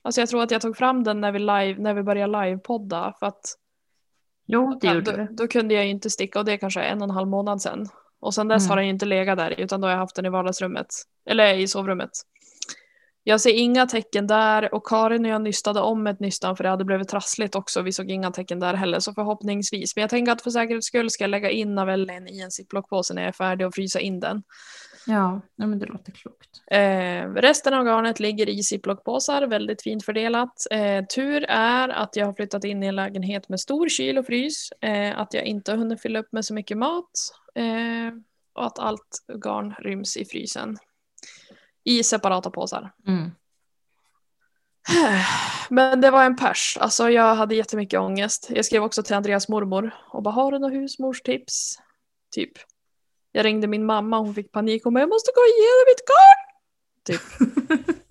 [0.02, 3.14] Alltså jag tror att jag tog fram den när vi, live, när vi började livepodda
[3.18, 3.54] för att
[4.50, 6.80] Jo, det ja, gjorde då, då kunde jag ju inte sticka och det är kanske
[6.80, 7.86] en och en halv månad sedan.
[8.20, 8.70] Och sen dess Mm.
[8.70, 10.86] har den inte legat där utan då har jag haft den i vardagsrummet.
[11.30, 12.10] Eller i sovrummet.
[13.22, 16.70] Jag ser inga tecken där och Karin och jag nystade om ett nystan för det
[16.70, 17.82] hade blivit trassligt också.
[17.82, 19.96] Vi såg inga tecken där heller så förhoppningsvis.
[19.96, 23.14] Men jag tänker att för säkerhets skull ska jag lägga in Navellen i en ziplockpåse
[23.14, 24.42] när jag är färdig och frysa in den.
[25.10, 26.62] Ja, men det låter klokt.
[26.66, 30.66] Eh, resten av garnet ligger i ziplockpåsar, väldigt fint fördelat.
[30.70, 34.26] Eh, tur är att jag har flyttat in i en lägenhet med stor kyl och
[34.26, 37.10] frys, eh, att jag inte har hunnit fylla upp med så mycket mat
[37.54, 38.14] eh,
[38.52, 40.76] och att allt garn ryms i frysen
[41.84, 42.92] i separata påsar.
[43.06, 43.30] Mm.
[45.68, 48.50] Men det var en pers, alltså jag hade jättemycket ångest.
[48.50, 51.78] Jag skrev också till Andreas mormor och bara har du några husmorstips?
[52.34, 52.52] Typ.
[53.38, 56.04] Jag ringde min mamma och hon fick panik och bara jag måste gå igenom mitt
[56.08, 56.40] garn!
[57.04, 57.20] Typ.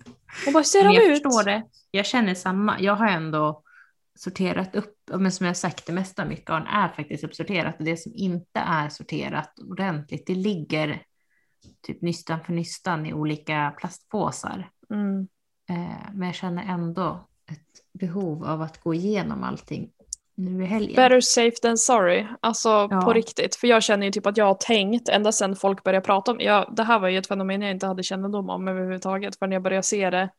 [0.44, 1.22] Hon bara ser de jag ut?
[1.22, 1.62] förstår det.
[1.90, 2.80] Jag känner samma.
[2.80, 3.62] Jag har ändå
[4.18, 7.84] sorterat upp, men som jag sagt, det mesta av mitt garn är faktiskt uppsorterat och
[7.84, 11.02] det som inte är sorterat ordentligt, det ligger
[11.86, 14.70] typ nystan för nystan i olika plastpåsar.
[14.90, 15.28] Mm.
[15.70, 19.90] Eh, men jag känner ändå ett behov av att gå igenom allting
[20.38, 20.96] nu i helgen.
[20.96, 22.26] Better safe than sorry.
[22.40, 23.00] Alltså Ja.
[23.04, 23.56] på riktigt.
[23.56, 26.36] För jag känner ju typ att jag har tänkt ända sedan folk började prata om
[26.40, 29.62] ja, det här var ju ett fenomen jag inte hade kännedom om överhuvudtaget förrän jag
[29.62, 30.30] började se det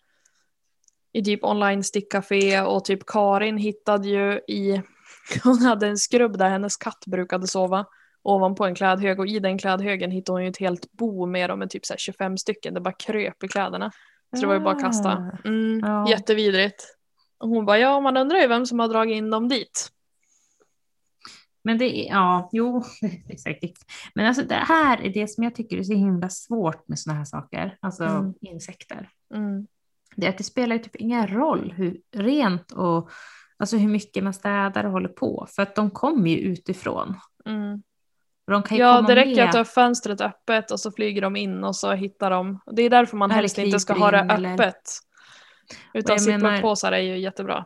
[1.13, 4.81] i typ online stickcafé och typ Karin hittade ju i
[5.43, 7.85] hon hade en skrubb där hennes katt brukade sova
[8.23, 11.59] ovanpå en klädhög och i den klädhögen hittade hon ju ett helt bo med dem
[11.59, 12.73] med typ så här 25 stycken.
[12.73, 13.91] Det bara kröp i kläderna.
[14.35, 15.09] Så det var ju bara att kasta.
[15.09, 15.47] Ah.
[15.47, 16.09] Mm, Ja.
[16.09, 16.95] Jättevidrigt.
[17.39, 19.91] Och hon bara ja man undrar ju vem som har dragit in dem dit.
[21.63, 23.78] Men det är, ja, jo, det är säkert.
[24.15, 27.17] Men alltså det här är det som jag tycker är så himla svårt med sådana
[27.17, 28.34] här saker, alltså Mm.
[28.41, 29.10] insekter.
[29.36, 29.67] Mm.
[30.15, 33.10] Det är att det spelar ju typ ingen roll hur rent och
[33.58, 37.15] alltså hur mycket man städar och håller på, för att de kommer ju utifrån.
[37.45, 37.84] Mm.
[38.47, 39.45] De kan ju Ja, komma det räcker med.
[39.45, 42.60] att du har fönstret öppet och så flyger de in och så hittar de.
[42.71, 44.82] Det är därför man Eller helst inte ska ha det in, eller- öppet.
[45.93, 47.65] Utan ziplockpåsar är ju jättebra.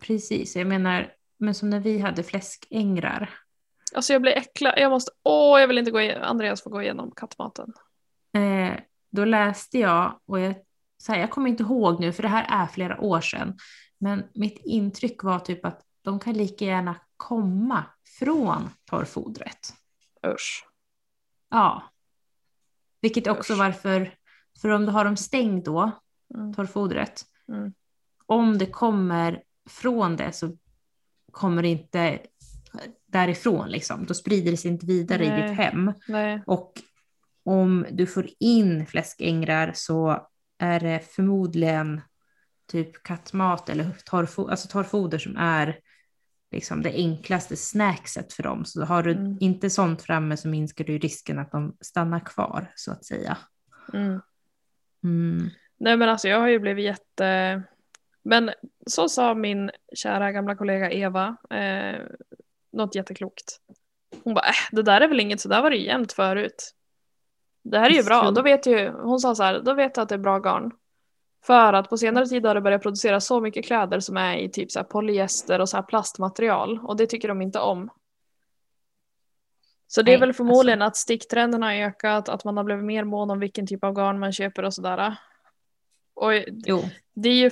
[0.00, 3.30] Precis, jag menar, men som när vi hade fläskängrar.
[3.94, 4.74] Alltså jag blir äcklad.
[4.76, 7.72] Jag måste, åh jag vill inte gå igenom, Andreas får gå igenom kattmaten.
[8.34, 10.54] Eh, då läste jag, och jag,
[10.98, 13.58] så här, jag kommer inte ihåg nu för det här är flera år sedan,
[13.98, 17.84] men mitt intryck var typ att de kan lika gärna komma
[18.18, 19.74] från torrfodret.
[20.26, 20.66] Usch.
[21.50, 21.82] Ja.
[23.00, 23.58] Vilket också Usch.
[23.58, 24.14] varför,
[24.62, 25.90] för om du har dem stängd då,
[26.34, 26.54] Mm.
[26.54, 27.72] torrfodret, Mm.
[28.26, 30.56] om det kommer från det så
[31.32, 32.18] kommer det inte
[33.06, 34.06] därifrån liksom.
[34.06, 35.48] Då sprider det sig inte vidare i Nej.
[35.48, 35.92] ditt hem.
[36.08, 36.42] Nej.
[36.46, 36.72] Och
[37.44, 40.26] om du får in fläskängrar så
[40.58, 42.00] är det förmodligen
[42.66, 45.78] typ kattmat eller torrfoder, alltså torrfoder som är
[46.52, 48.64] liksom det enklaste snackset för dem.
[48.64, 49.36] Så har du Mm.
[49.40, 53.38] inte sånt framme så minskar du risken att de stannar kvar så att säga.
[53.92, 54.20] Mm.
[55.04, 55.50] Mm.
[55.80, 57.62] Nej men alltså jag har ju blivit jätte...
[58.22, 58.50] Men
[58.86, 62.00] så sa min kära gamla kollega Eva eh,
[62.72, 63.60] något jätteklokt.
[64.24, 66.74] Hon bara, äh, det där är väl inget, så där var det ju jämt förut.
[67.62, 70.02] Det här är ju bra, då vet ju, hon sa så här, då vet jag
[70.02, 70.70] att det är bra garn.
[71.44, 74.50] För att på senare tid har det börjat producera så mycket kläder som är i
[74.50, 77.90] typ så polyester och så plastmaterial och det tycker de inte om.
[79.86, 83.04] Så det är Nej, väl förmodligen att sticktrenden har ökat, att man har blivit mer
[83.04, 85.16] mån om vilken typ av garn man köper och sådär.
[86.20, 87.50] Och Jo, det är ju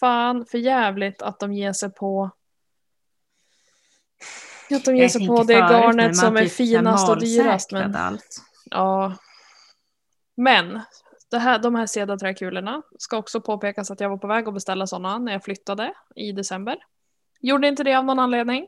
[0.00, 2.30] fan för jävligt att de ger sig på
[4.70, 7.72] att de ger sig på det förut garnet som är typ finast och dyrast.
[7.72, 8.42] Men, allt.
[8.70, 9.16] ja.
[10.36, 10.80] men
[11.30, 14.86] det här, de här cederträkulorna ska också påpekas att jag var på väg att beställa
[14.86, 16.78] sådana när jag flyttade i december.
[17.40, 18.66] Gjorde inte det av någon anledning.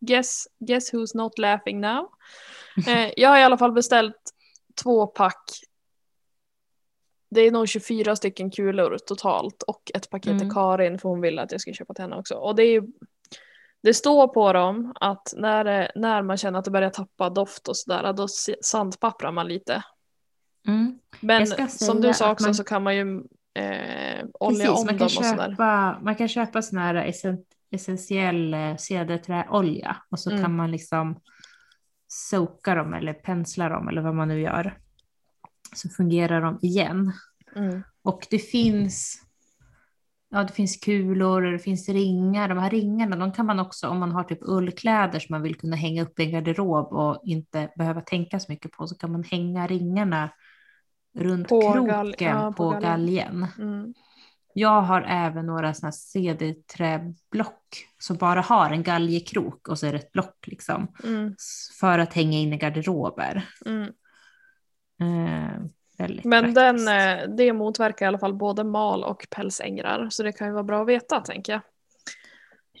[0.00, 2.08] Guess, guess who's not laughing now.
[2.88, 4.32] Eh, jag har i alla fall beställt
[4.82, 5.50] två pack.
[7.36, 10.54] Det är nog 24 stycken kulor totalt och ett paket till Mm.
[10.54, 12.34] Karin för hon ville att jag skulle köpa till henne också.
[12.34, 12.82] Och det är
[13.82, 17.68] det står på dem att när, det, när man känner att det börjar tappa doft
[17.68, 18.26] och sådär, då
[18.60, 19.82] sandpapprar man lite.
[20.68, 20.98] Mm.
[21.20, 23.00] Men som du sa också man- så kan man ju
[23.54, 25.50] eh, olja Precis, om man dem och sådär.
[25.50, 27.38] köpa, man kan köpa sån här essen,
[27.70, 30.42] essentiell eh, cederträolja och så Mm.
[30.42, 31.20] kan man liksom
[32.08, 34.78] soka dem eller pensla dem eller vad man nu gör.
[35.74, 37.12] Så fungerar de igen.
[37.56, 37.82] Mm.
[38.02, 39.22] Och det finns,
[40.30, 42.48] ja, det finns kulor och det finns ringar.
[42.48, 45.54] De här ringarna de kan man också, om man har typ ullkläder som man vill
[45.54, 49.12] kunna hänga upp i en garderob och inte behöva tänka så mycket på, så kan
[49.12, 50.30] man hänga ringarna
[51.18, 53.46] runt På kroken ja, på på galgen.
[53.58, 53.94] Mm.
[54.58, 59.98] Jag har även några sådana cederträblock som bara har en galgekrok och så är det
[59.98, 60.88] ett block liksom.
[61.04, 61.34] Mm.
[61.80, 63.48] För att hänga in i garderober.
[63.66, 63.92] Mm.
[65.00, 70.08] Eh, Men den, eh, det motverkar i alla fall både mal och pälsängrar.
[70.10, 71.62] Så det kan ju vara bra att veta tänker jag.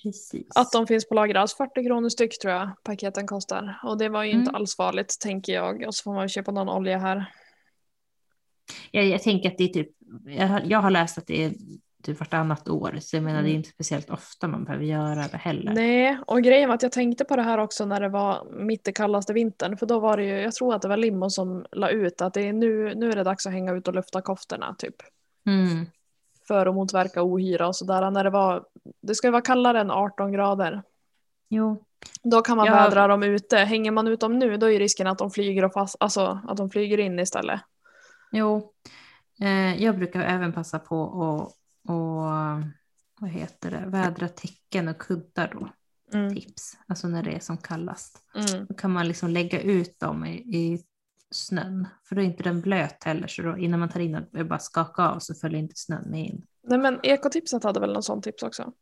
[0.02, 0.46] Precis.
[0.54, 1.34] Att de finns på lager.
[1.34, 3.80] Alltså 40 kronor styck tror jag paketen kostar.
[3.84, 4.54] Och det var ju inte Mm.
[4.54, 5.82] alls farligt tänker jag.
[5.86, 7.24] Och så får man köpa någon olja här.
[8.90, 9.88] jag, jag tänker att det är typ,
[10.26, 11.52] jag har, jag har läst att det är
[12.06, 13.56] typ vartannat år, så jag menar det är Mm.
[13.56, 15.72] inte speciellt ofta man behöver göra det heller.
[15.74, 18.88] Nej, och grejen var att jag tänkte på det här också när det var mitt
[18.88, 19.76] i kallaste vintern.
[19.76, 22.34] För då var det ju, jag tror att det var Limo som la ut att
[22.34, 24.94] det är nu, nu är det dags att hänga ut och lufta koftorna typ.
[25.46, 25.86] Mm.
[26.48, 28.10] För att motverka ohyra och sådär.
[28.10, 28.64] När det var,
[29.02, 30.82] det ska ju vara kallare än 18 grader.
[31.48, 31.82] Jo,
[32.22, 32.72] Då kan man Ja.
[32.74, 33.56] vädra dem ute.
[33.56, 36.56] Hänger man ut dem nu då är risken att de flyger, och fast, alltså, att
[36.56, 37.60] de flyger in istället.
[38.32, 38.72] jo.
[39.42, 41.52] Eh, jag brukar även passa på att
[41.88, 42.22] och,
[43.20, 45.68] vad heter det, vädra täcken och kuddar då.
[46.18, 46.34] Mm.
[46.34, 48.22] Tips, alltså när det är som kallast.
[48.34, 48.66] Mm.
[48.66, 50.84] Då kan man liksom lägga ut dem i, i
[51.30, 54.22] snön, för då är inte den blöt heller, så då, innan man tar in den,
[54.22, 56.46] är det bara skaka av så följer inte snön med in.
[56.62, 58.72] Nej men ekotipset hade väl något sånt tips också?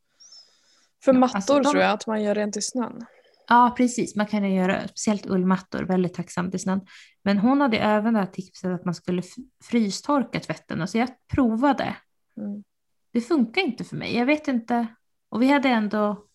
[1.04, 3.06] För Ja, mattor alltså de- tror jag att man gör rent i snön.
[3.48, 4.16] Ja, precis.
[4.16, 6.80] Man kan ju göra speciellt ullmattor, väldigt tacksamt i snön.
[7.22, 9.22] Men hon hade även det här tipset att man skulle
[9.64, 10.80] frystorka tvätten.
[10.80, 11.96] Alltså jag provade.
[12.36, 12.64] Mm.
[13.14, 14.16] Det funkar inte för mig.
[14.16, 14.86] Jag vet inte.
[15.28, 16.26] Och vi hade ändå,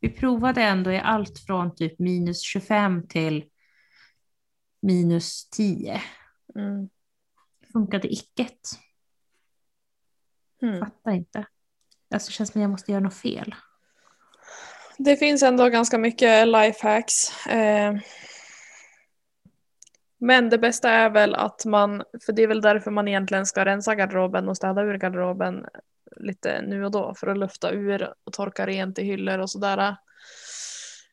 [0.00, 3.44] vi provade ändå i allt från typ minus 25 till
[4.82, 6.02] minus 10.
[6.54, 6.88] Mm.
[7.60, 8.60] Det funkade icket.
[10.62, 10.80] Mm.
[10.80, 11.46] Fattar inte.
[12.10, 13.54] Alltså det känns som att jag måste göra något fel.
[14.98, 17.46] Det finns ändå ganska mycket lifehacks.
[17.46, 17.94] Eh,
[20.18, 23.64] men det bästa är väl att man, för det är väl därför man egentligen ska
[23.64, 25.66] rensa garderoben och städa ur garderoben
[26.20, 29.96] lite nu och då för att lufta ur och torka rent i hyllor och sådär.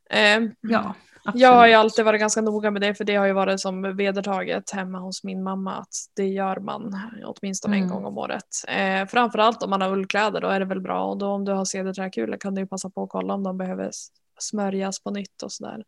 [0.09, 0.95] Eh, Ja,
[1.25, 1.41] absolut.
[1.41, 3.95] jag har ju alltid varit ganska noga med det för det har ju varit som
[3.97, 7.95] vedertaget hemma hos min mamma att det gör man åtminstone en Mm.
[7.95, 8.47] gång om året.
[8.67, 11.51] Eh, framförallt om man har ullkläder då är det väl bra och då om du
[11.51, 13.91] har cederträkulor kan du ju passa på att kolla om de behöver
[14.39, 15.83] smörjas på nytt och sådär.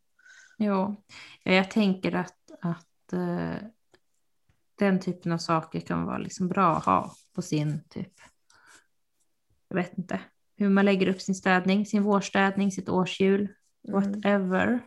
[0.57, 0.95] Jo,
[1.43, 3.67] ja, jag tänker att, att eh,
[4.79, 8.13] den typen av saker kan vara liksom bra att ha på sin typ,
[9.69, 10.19] jag vet inte,
[10.57, 13.47] hur man lägger upp sin städning, sin vårstädning, sitt årshjul,
[13.87, 14.01] Mm.
[14.11, 14.79] whatever.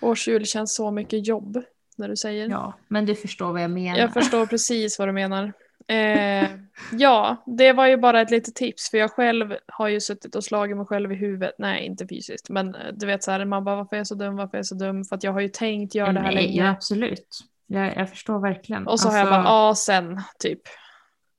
[0.00, 1.62] Årsjul känns så mycket jobb
[1.96, 2.48] när du säger.
[2.48, 3.98] Ja, men du förstår vad jag menar.
[3.98, 5.52] Jag förstår precis vad du menar.
[5.88, 6.48] Eh,
[6.92, 10.44] ja, det var ju bara ett litet tips för jag själv har ju suttit och
[10.44, 11.54] slagit mig själv i huvudet.
[11.58, 14.14] Nej, inte fysiskt, men eh, du vet så här, man bara varför är jag så
[14.14, 15.04] dum, varför är jag så dum?
[15.04, 16.62] För att jag har ju tänkt göra det här Nej, länge.
[16.64, 17.38] ja, absolut.
[17.66, 18.86] Jag, jag förstår verkligen.
[18.86, 20.60] Och så har jag Alltså, bara, ja sen, typ.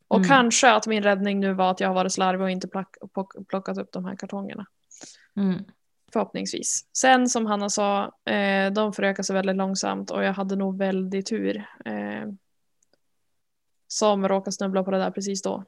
[0.09, 0.27] Och Mm.
[0.27, 3.47] kanske att min räddning nu var att jag har varit slarvig och inte plock, plock,
[3.47, 4.65] plockat upp de här kartongerna.
[5.35, 5.63] Mm.
[6.13, 6.85] Förhoppningsvis.
[6.93, 11.25] Sen som Hanna sa, eh, de förökar sig väldigt långsamt och jag hade nog väldigt
[11.25, 11.57] tur.
[11.85, 12.27] Eh,
[13.87, 15.63] som råkade snubbla på det där precis då.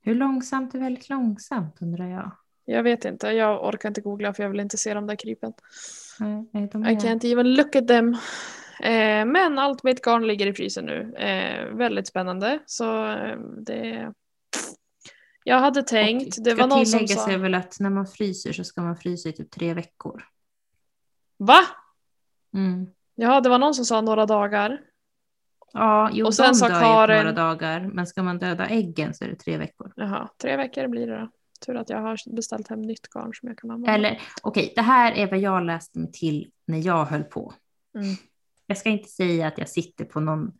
[0.00, 2.30] Hur långsamt är väldigt långsamt undrar jag.
[2.64, 5.52] Jag vet inte, jag orkar inte googla för jag vill inte se de där krypen.
[6.20, 6.96] Nej, de I är...
[7.00, 8.16] can't even look at them.
[8.80, 11.14] Eh, men allt mitt garn ligger i frysen nu.
[11.16, 12.58] Eh, väldigt spännande.
[12.66, 14.12] Så eh, det...
[15.44, 17.30] Jag hade tänkt, Och det var någon som sa...
[17.30, 20.24] är väl att när man fryser så ska man frysa i typ tre veckor.
[21.38, 21.58] Va?
[22.54, 22.86] Mm.
[23.14, 24.80] Ja, det var någon som sa några dagar.
[25.72, 29.14] Ja, jo, Och sen de sa dör Karin- några dagar, men ska man döda äggen
[29.14, 29.92] så är det tre veckor.
[29.96, 31.30] Jaha, tre veckor blir det då.
[31.66, 33.92] Tur att jag har beställt hem nytt garn som jag kan använda.
[33.92, 37.54] Eller okej, det här är vad jag läste mig till när jag höll på.
[37.94, 38.14] Mm.
[38.66, 40.52] Jag ska inte säga att jag sitter på någon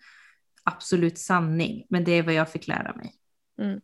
[0.65, 3.15] absolut sanning, men det är vad jag fick lära mig.
[3.59, 3.81] Mm.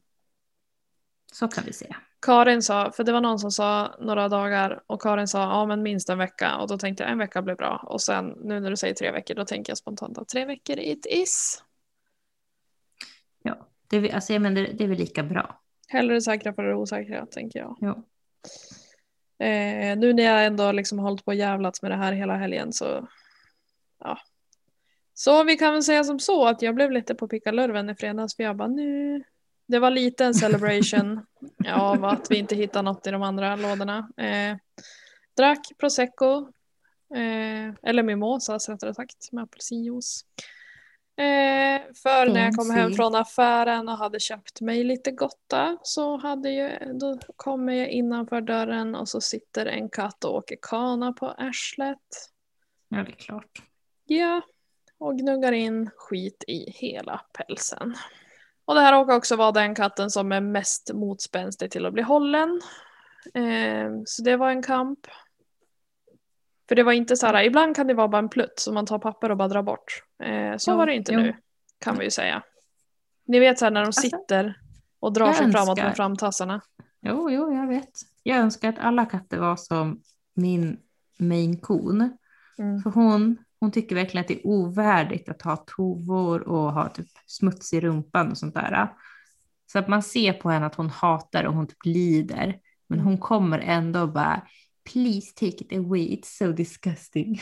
[1.32, 1.96] Så kan vi säga.
[2.22, 5.82] Karin sa, för det var någon som sa några dagar och Karin sa ja men
[5.82, 8.70] minst en vecka och då tänkte jag en vecka blir bra och sen nu när
[8.70, 11.64] du säger tre veckor då tänker jag spontant att tre veckor it is.
[13.42, 15.60] Ja, det, alltså, jag menar, det är väl lika bra.
[15.88, 17.76] Hellre säkra för det osäkra tänker jag.
[17.80, 18.04] Ja.
[19.46, 22.72] Eh, nu när jag ändå liksom hållit på och jävlats med det här hela helgen
[22.72, 23.08] så
[24.00, 24.18] ja.
[25.14, 28.36] Så vi kan väl säga som så att jag blev lite på pickalurven i fredags
[28.36, 29.22] för jag bara nu
[29.70, 31.26] det var lite en celebration
[31.68, 34.10] av att vi inte hittade något i de andra lådorna.
[34.16, 34.56] Eh,
[35.36, 36.48] drack prosecco,
[37.14, 40.24] eh, eller mimosas rättare sagt, med apelsinjuice.
[41.16, 46.16] Eh, för när jag kom hem från affären och hade köpt mig lite gotta så
[46.16, 51.12] hade ju, då kommer jag innanför dörren och så sitter en katt och åker kana
[51.12, 51.98] på arslet.
[52.88, 53.69] ja, det är klart.
[54.12, 54.42] Ja,
[54.98, 57.94] och gnuggar in skit i hela pälsen.
[58.64, 62.02] Och det här råkar också vara den katten som är mest motspänstig till att bli
[62.02, 62.60] hållen.
[63.34, 64.98] Eh, så det var en kamp.
[66.68, 68.86] För det var inte så här, ibland kan det vara bara en plutt som man
[68.86, 70.02] tar papper och bara drar bort.
[70.22, 71.20] Eh, så Jo, var det inte jo.
[71.20, 71.36] nu,
[71.78, 72.42] kan vi ju säga.
[73.26, 74.60] Ni vet så här när de Alltså, sitter
[75.00, 76.60] och drar jag sig framåt önskar- med framtassarna.
[77.00, 77.90] Jo, jo, jag vet.
[78.22, 80.02] Jag önskar att alla katter var som
[80.34, 80.80] min
[81.18, 82.18] main coon.
[82.58, 82.82] Mm.
[82.82, 87.06] För hon, hon tycker verkligen att det är ovärdigt att ha tovor och ha typ
[87.26, 88.88] smuts i rumpan och sånt där.
[89.72, 92.60] Så att man ser på henne att hon hatar och hon typ lider.
[92.88, 94.46] Men hon kommer ändå och bara
[94.92, 97.40] please take it away, it's so disgusting.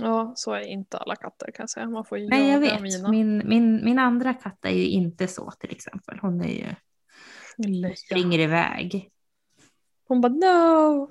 [0.00, 1.88] Ja, så är inte alla katter kan jag säga.
[1.90, 2.82] Man får ju Nej, jag vet.
[2.82, 3.08] mina.
[3.08, 6.18] Min, min, min andra katt är ju inte så till exempel.
[6.22, 6.74] Hon är ju,
[7.56, 7.96] Leja.
[7.96, 9.10] springer iväg.
[10.08, 11.10] Hon bara no!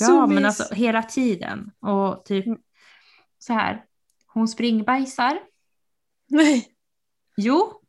[0.00, 0.44] Ja, men Zoomies.
[0.60, 1.70] alltså hela tiden.
[1.80, 2.58] Och typ Mm.
[3.46, 3.84] Så här.
[4.26, 5.38] Hon springbajsar.
[6.28, 6.68] Nej.
[7.36, 7.80] Jo.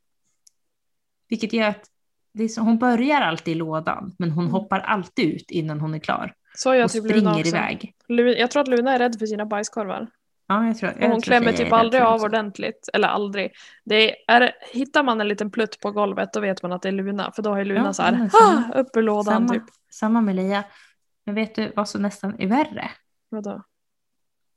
[1.30, 1.86] Vilket gör att
[2.34, 4.54] det är så, hon börjar alltid i lådan, men hon Mm.
[4.54, 6.34] hoppar alltid ut innan hon är klar.
[6.56, 7.48] Så jag och typ Luna springer också.
[7.48, 7.94] iväg.
[8.40, 10.08] Jag tror att Luna är rädd för sina bajskorvar.
[10.48, 12.90] Ja, jag tror, Och jag hon tror klämmer typ aldrig av ordentligt.
[12.94, 13.52] Eller aldrig.
[13.86, 16.92] Det är, hittar man en liten plutt på golvet då vet man att det är
[16.92, 17.32] Luna.
[17.32, 18.74] För då har ju Luna Ja, så här, samma.
[18.74, 19.64] upp ur lådan Samma, typ.
[19.92, 20.64] samma med Leia.
[21.26, 22.92] Men vet du vad som nästan är värre?
[23.30, 23.64] Vadå?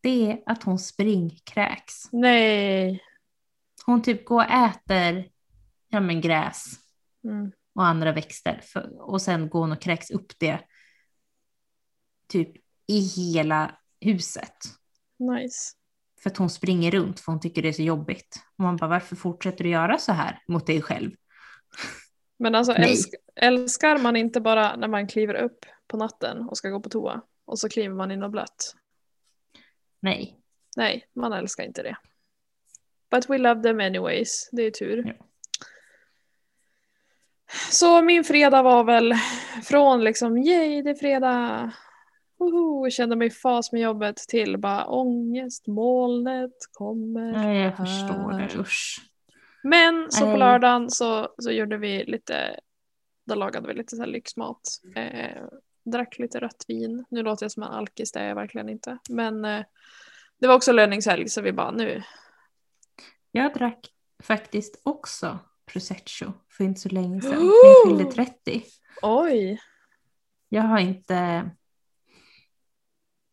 [0.00, 2.12] Det är att hon springkräks.
[2.12, 3.02] Nej.
[3.86, 5.28] Hon typ går och äter
[5.88, 6.64] ja, men gräs
[7.24, 7.52] Mm.
[7.74, 8.60] och andra växter.
[8.62, 10.60] För, och sen går hon och kräks upp det
[12.28, 12.50] typ
[12.86, 14.54] i hela huset.
[15.18, 15.74] Nice.
[16.22, 18.42] För att hon springer runt för hon tycker det är så jobbigt.
[18.56, 21.10] Och man bara, varför fortsätter du göra så här mot dig själv?
[22.38, 26.68] Men alltså älsk, älskar man inte bara när man kliver upp på natten och ska
[26.68, 28.74] gå på toa och så kliver man in och blött?
[30.00, 30.40] Nej.
[30.76, 31.96] Nej, man älskar inte det.
[33.10, 34.48] But we love them anyways.
[34.52, 35.04] Det är tur.
[35.06, 35.24] Ja.
[37.70, 39.14] Så min fredag var väl
[39.64, 41.72] från liksom yay det är fredag.
[42.38, 47.32] Woho, kände mig i fas med jobbet till bara ångest, molnet kommer.
[47.32, 47.84] Nej, jag här.
[47.84, 48.60] förstår det.
[48.60, 49.00] Usch.
[49.62, 50.38] Men så på Nej.
[50.38, 52.60] lördagen så, så gjorde vi lite,
[53.26, 54.60] då lagade vi lite så lyxmat.
[54.96, 55.42] Eh,
[55.90, 57.04] drack lite rött vin.
[57.10, 58.98] Nu låter jag som en alkis, det är jag verkligen inte.
[59.10, 59.64] Men eh,
[60.40, 62.02] det var också löningshelg så vi bara nu.
[63.32, 63.88] Jag drack
[64.22, 65.38] faktiskt också
[65.72, 67.32] prosecco för inte så länge sedan.
[67.32, 68.64] När jag fyllde 30.
[69.02, 69.60] Oj!
[70.48, 71.50] Jag har inte...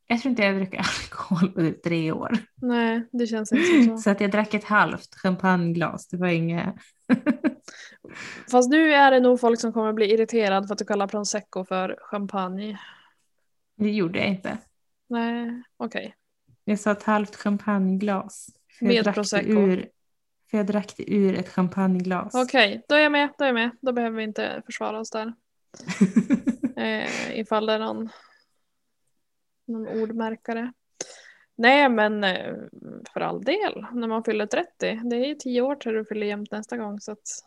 [0.07, 2.37] jag tror inte jag dricker alkohol på typ tre år.
[2.55, 3.97] Nej, det känns inte så.
[3.97, 6.07] Så att jag drack ett halvt champagneglas.
[6.07, 6.75] Det var inget...
[8.51, 11.65] Fast nu är det nog folk som kommer bli irriterade för att du kallar prosecco
[11.65, 12.79] för champagne.
[13.77, 14.57] Det gjorde jag inte.
[15.09, 16.15] Nej, okej.
[16.63, 18.49] Jag sa ett halvt champagneglas.
[18.81, 19.51] Med prosecco.
[19.51, 19.89] Ur,
[20.51, 22.35] för jag drack det ur ett champagneglas.
[22.35, 23.29] Okej, då är jag med.
[23.37, 23.71] Då är jag med.
[23.81, 25.33] Då behöver vi inte försvara oss där.
[26.77, 28.09] Eh, ifall det är någon,
[29.65, 30.73] någon ordmärkare.
[31.55, 32.55] Nej men eh,
[33.13, 35.01] för all del, när man fyller 30.
[35.03, 36.99] Det är ju tio år till du fyller jämnt nästa gång.
[36.99, 37.43] Så att...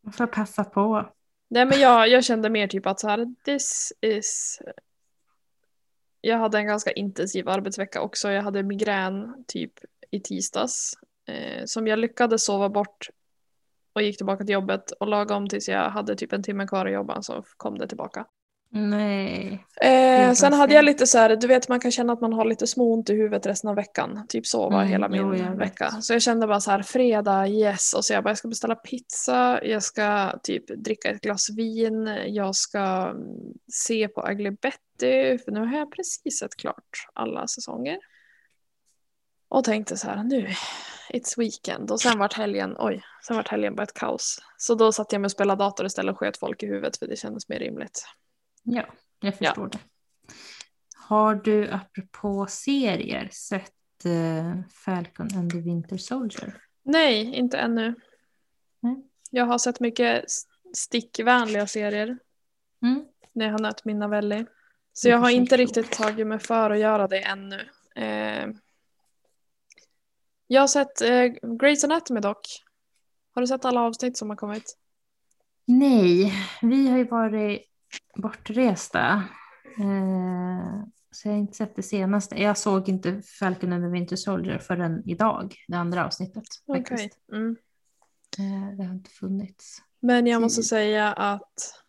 [0.00, 1.12] Man får passa på.
[1.48, 4.60] Nej men jag, jag kände mer typ att så här, this is...
[6.20, 8.30] Jag hade en ganska intensiv arbetsvecka också.
[8.30, 9.72] Jag hade migrän typ
[10.10, 10.94] i tisdags.
[11.26, 13.08] Eh, som jag lyckades sova bort
[13.92, 16.92] och gick tillbaka till jobbet och lagom tills jag hade typ en timme kvar att
[16.92, 18.26] jobba så kom det tillbaka.
[18.72, 19.66] Nej.
[19.80, 22.44] Eh, sen hade jag lite så här, du vet man kan känna att man har
[22.44, 24.26] lite småont i huvudet resten av veckan.
[24.28, 25.90] Typ sova Mm, hela min jo, vecka.
[25.90, 27.92] Så jag kände bara så här, fredag, yes.
[27.92, 32.06] Och så jag bara, jag ska beställa pizza, jag ska typ dricka ett glas vin,
[32.26, 33.26] jag ska mm,
[33.72, 37.98] se på Ugly Betty, för nu har jag precis sett klart alla säsonger.
[39.48, 40.48] Och tänkte så här, nu,
[41.12, 41.90] it's weekend.
[41.90, 44.38] Och sen vart helgen, oj, sen vart helgen bara ett kaos.
[44.56, 47.06] Så då satt jag med och spelade dator istället och sköt folk i huvudet för
[47.06, 48.04] det kändes mer rimligt.
[48.62, 48.84] Ja,
[49.20, 49.48] jag Ja.
[49.48, 49.78] förstår det.
[50.96, 56.62] Har du apropå serier sett eh, Falcon and the Winter Soldier?
[56.82, 57.94] Nej, inte ännu.
[58.80, 58.96] Nej.
[59.30, 60.24] Jag har sett mycket
[60.74, 62.18] stickvänliga serier
[62.82, 63.04] Mm.
[63.32, 64.46] när jag har nött min Navelli.
[64.92, 67.68] Så jag har inte riktigt tagit mig för att göra det ännu.
[67.96, 68.48] Eh,
[70.46, 72.46] jag har sett eh, Grey's Anatomy dock.
[73.34, 74.76] Har du sett alla avsnitt som har kommit?
[75.64, 76.32] Nej,
[76.62, 77.60] vi har ju varit
[78.14, 79.24] bortresta.
[79.78, 82.42] Eh, så jag har inte sett det senaste.
[82.42, 86.44] Jag såg inte Falcon and the Winter Soldier förrän idag, det andra avsnittet.
[86.66, 87.18] Faktiskt.
[87.32, 87.56] Mm.
[88.38, 89.82] Eh, det har inte funnits.
[90.00, 91.82] Men jag måste säga att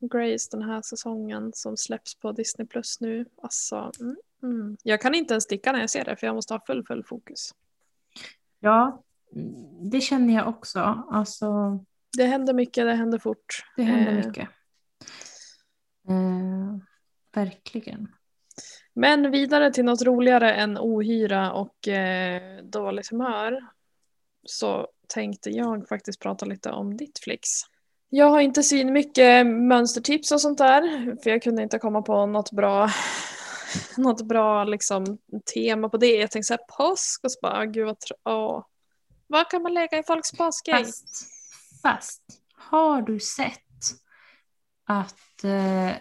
[0.00, 4.76] Grace den här säsongen som släpps på Disney Plus nu, alltså mm, mm.
[4.82, 7.04] Jag kan inte ens sticka när jag ser det för jag måste ha full full
[7.04, 7.54] fokus.
[8.60, 9.02] Ja,
[9.80, 11.04] det känner jag också.
[11.10, 11.78] Alltså,
[12.18, 13.64] Det händer mycket, det händer fort.
[13.76, 14.48] det händer Eh, mycket.
[16.08, 16.76] Eh,
[17.34, 18.08] verkligen.
[18.94, 23.60] Men vidare till något roligare än ohyra och eh, dåligt humör
[24.46, 27.48] så tänkte jag faktiskt prata lite om ditt flix.
[28.08, 30.82] Jag har inte syn mycket mönstertips och sånt där
[31.22, 32.90] för jag kunde inte komma på något bra
[33.96, 35.18] något bra liksom,
[35.54, 36.16] tema på det.
[36.16, 38.64] Jag tänkte såhär påsk och så bara, gud vad tr- åh.
[39.26, 40.86] Vad kan man lägga i folks påskägg?
[40.86, 41.37] Fast,
[41.82, 42.22] fast,
[42.54, 43.62] har du sett
[44.84, 45.92] att eh,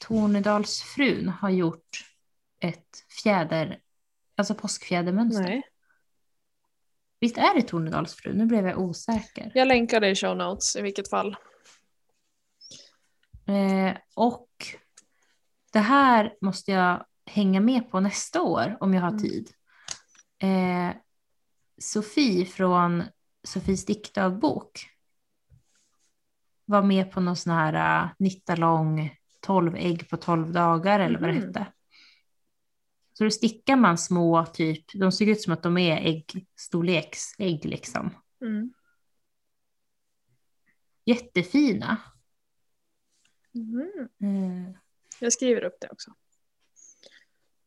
[0.00, 2.04] Tornedalsfrun har gjort
[2.60, 3.80] ett fjäder,
[4.36, 5.42] alltså påskfjädermönster?
[5.42, 5.62] Nej.
[7.20, 8.38] Visst är det Tornedalsfrun?
[8.38, 9.52] Nu blev jag osäker.
[9.54, 11.36] Jag länkar det i show notes i vilket fall.
[13.46, 14.48] Eh, och
[15.72, 19.22] det här måste jag hänga med på nästa år om jag har Mm.
[19.22, 19.50] tid.
[20.38, 20.96] Eh,
[21.80, 23.04] Sofie från
[23.44, 24.88] Sofies diktdagbok
[26.68, 31.28] var med på någon sån här uh, nittalång 12 ägg på 12 dagar eller vad
[31.28, 31.46] det Mhm.
[31.46, 31.72] hette.
[33.12, 38.10] Så då stickar man små, typ, de ser ut som att de är äggstorleksägg liksom.
[38.40, 38.72] Mm.
[41.04, 41.96] Jättefina.
[43.52, 44.08] Mhm.
[44.22, 44.74] Eh,
[45.20, 46.14] Jag skriver upp det också.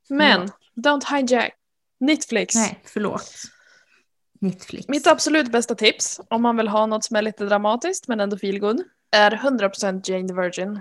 [0.10, 1.54] Men, don't hijack.
[2.00, 2.56] Netflix.
[2.56, 3.34] nej, förlåt.
[4.42, 4.88] Netflix.
[4.88, 8.38] Mitt absolut bästa tips, om man vill ha något som är lite dramatiskt men ändå
[8.38, 10.80] feelgood, är 100% Jane the Virgin.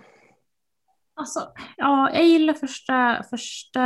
[1.15, 3.81] Alltså, ja, jag gillar första, första,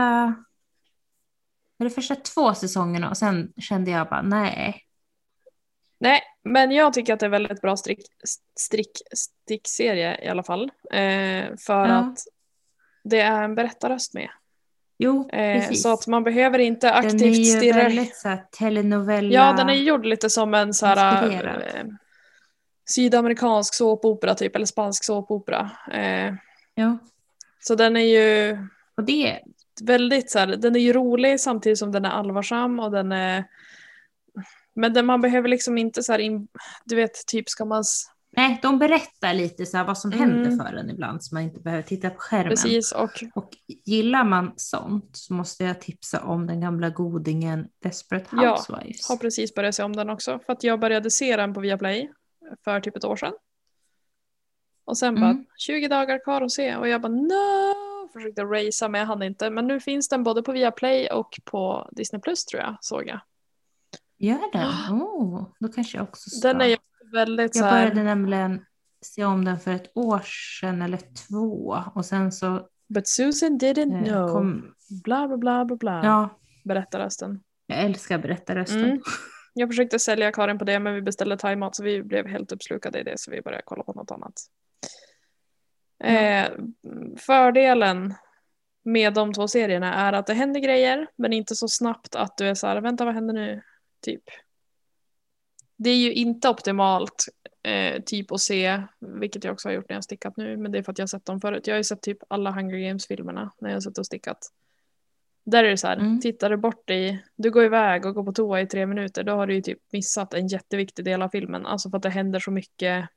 [1.80, 4.80] eller första två säsongerna och sen kände jag bara nej.
[6.00, 8.06] Nej, men jag tycker att det är väldigt bra strick,
[8.60, 10.64] strick, stickserie i alla fall.
[10.90, 11.94] Eh, för Ja.
[11.94, 12.18] att
[13.04, 14.28] det är en berättarröst med.
[14.98, 15.82] Jo, Eh, precis.
[15.82, 17.76] så att man behöver inte den är aktivt ju stirra...
[17.76, 19.34] väldigt så här telenovella.
[19.34, 21.22] Ja, den är gjord lite som en så här,
[21.76, 21.84] eh,
[22.90, 25.70] sydamerikansk såpopera typ, eller spansk såpopera.
[25.92, 26.34] Eh,
[26.74, 26.98] Ja,
[27.60, 28.58] så den är ju
[28.96, 29.38] och det,
[29.82, 33.44] väldigt så här, den är ju rolig samtidigt som den är allvarsam och den är
[34.74, 36.48] men den, man behöver liksom inte så här, in,
[36.84, 37.84] du vet typ ska man,
[38.36, 40.30] nej, de berättar lite så vad som Mm.
[40.30, 42.50] händer för en ibland så man inte behöver titta på skärmen.
[42.50, 43.50] precis och Och
[43.84, 49.08] gillar man sånt så måste jag tipsa om den gamla godingen Desperate Ja, Housewives.
[49.08, 52.12] har precis börjat se om den också för att jag började se den på Viaplay
[52.64, 53.32] för typ ett år sedan.
[54.84, 55.46] Och sen bara Mm.
[55.58, 57.84] 20 dagar kvar att se och jag bara no!
[58.12, 59.50] Försökte racea men jag hann inte.
[59.50, 63.20] Men nu finns den både på Viaplay och på Disney Plus tror jag såg jag.
[64.18, 64.68] Gör den?
[65.00, 66.48] Oh, då kanske jag också ska.
[66.48, 66.76] Den är ju
[67.14, 68.64] väldigt så Jag här, började nämligen
[69.04, 70.20] se om den för ett år
[70.60, 70.98] sedan eller
[71.28, 71.78] två.
[71.94, 74.28] Och sen så But Susan didn't eh, know.
[74.28, 74.74] kom...
[75.04, 76.00] Bla bla bla bla bla.
[76.04, 77.40] Ja, Berättar rösten.
[77.66, 78.84] jag älskar berättarrösten.
[78.84, 79.00] Mm.
[79.54, 83.00] Jag försökte sälja Karin på det men vi beställde thaimat så vi blev helt uppslukade
[83.00, 84.32] i det så vi började kolla på något annat.
[86.04, 86.48] Eh,
[87.18, 88.14] fördelen
[88.84, 92.48] med de två serierna är att det händer grejer men inte så snabbt att du
[92.48, 93.62] är så här, vänta vad händer nu?
[94.02, 94.22] Typ.
[95.76, 97.24] Det är ju inte optimalt
[97.62, 100.78] eh, typ att se, vilket jag också har gjort när jag stickat nu, men det
[100.78, 101.66] är för att jag har sett dem förut.
[101.66, 104.38] Jag har ju sett typ alla Hunger Games-filmerna när jag har suttit och stickat.
[105.46, 106.20] Där är det så här, Mm.
[106.20, 109.32] tittar du bort i, du går iväg och går på toa i tre minuter, då
[109.32, 111.66] har du ju typ missat en jätteviktig del av filmen.
[111.66, 113.08] Alltså för att det händer så mycket.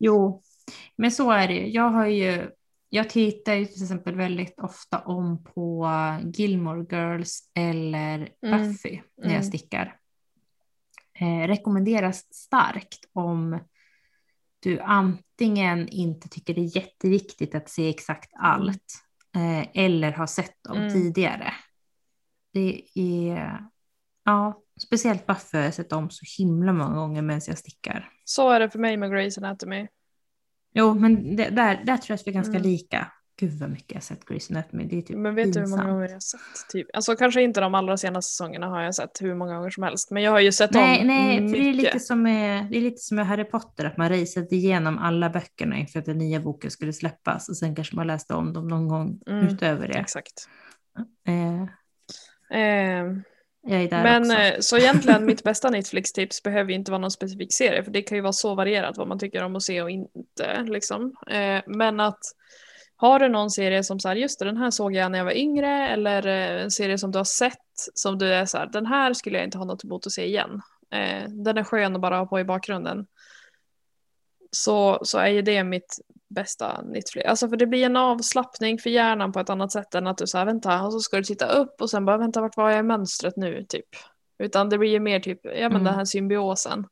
[0.00, 0.42] Jo,
[0.96, 1.68] men så är det ju.
[1.68, 2.50] Jag har ju,
[2.88, 5.88] jag tittar ju till exempel väldigt ofta om på
[6.34, 9.36] Gilmore Girls eller Mm, Buffy när mm.
[9.36, 9.99] jag stickar.
[11.20, 13.58] Eh, rekommenderas starkt om
[14.62, 18.84] du antingen inte tycker det är jätteviktigt att se exakt allt
[19.36, 20.92] eh, eller har sett dem Mm.
[20.92, 21.52] tidigare.
[22.52, 23.64] Det är,
[24.24, 28.10] ja, speciellt har jag sett om så himla många gånger medan jag stickar.
[28.24, 29.88] Så är det för mig med Grey's Anatomy.
[30.74, 32.62] Jo, men det, där, där tror jag att vi är ganska Mm.
[32.62, 33.12] lika.
[33.40, 34.84] Gud vad mycket jag har sett Grey's Anatomy.
[34.84, 36.40] Det är typ Men vet du hur många gånger jag har sett?
[36.68, 36.86] Typ.
[36.94, 40.10] Alltså kanske inte de allra senaste säsongerna har jag sett hur många gånger som helst.
[40.10, 41.62] Men jag har ju sett Nej, om nej för mycket.
[41.62, 44.56] det är, lite som med, det är lite som med Harry Potter, att man raceade
[44.56, 48.34] igenom alla böckerna inför att den nya boken skulle släppas och sen kanske man läste
[48.34, 49.98] om dem någon gång Mm, utöver det.
[49.98, 50.48] Exakt.
[51.28, 51.62] Eh,
[52.52, 53.06] Eh,
[53.62, 54.34] jag är där men också.
[54.34, 58.02] eh, så egentligen mitt bästa Netflix-tips behöver ju inte vara någon specifik serie för det
[58.02, 60.62] kan ju vara så varierat vad man tycker om att se och inte.
[60.66, 61.14] Liksom.
[61.30, 62.18] Eh, men att
[63.00, 65.24] har du någon serie som så här, just det, den här såg jag när jag
[65.24, 67.58] var yngre eller eh, en serie som du har sett
[67.94, 70.26] som du är så här, den här skulle jag inte ha något emot att se
[70.26, 70.62] igen.
[70.90, 73.06] Eh, den är skön att bara ha på i bakgrunden.
[74.50, 75.98] Så, så är ju det mitt
[76.28, 77.28] bästa Netflix.
[77.28, 80.26] Alltså för det blir en avslappning för hjärnan på ett annat sätt än att du
[80.26, 82.80] säger vänta och så ska du titta upp och sen bara vänta vart var jag
[82.80, 83.88] i mönstret nu typ.
[84.38, 85.84] Utan det blir ju mer typ, ja men Mm.
[85.84, 86.86] den här symbiosen.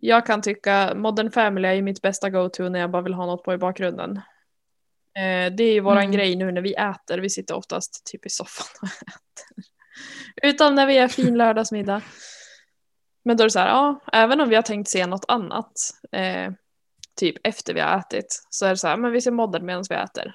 [0.00, 3.26] Jag kan tycka Modern Family är ju mitt bästa go-to när jag bara vill ha
[3.26, 4.20] något på i bakgrunden.
[5.18, 6.10] Eh, det är ju våran Mm.
[6.12, 9.64] grej nu när vi äter, vi sitter oftast typ i soffan och äter.
[10.42, 12.02] Utom när vi är fin lördagsmiddag.
[13.24, 15.72] Men då är det så här, ja, även om vi har tänkt se något annat,
[16.12, 16.52] eh,
[17.16, 19.84] typ efter vi har ätit, så är det så här, men vi ser modern medan
[19.88, 20.34] vi äter.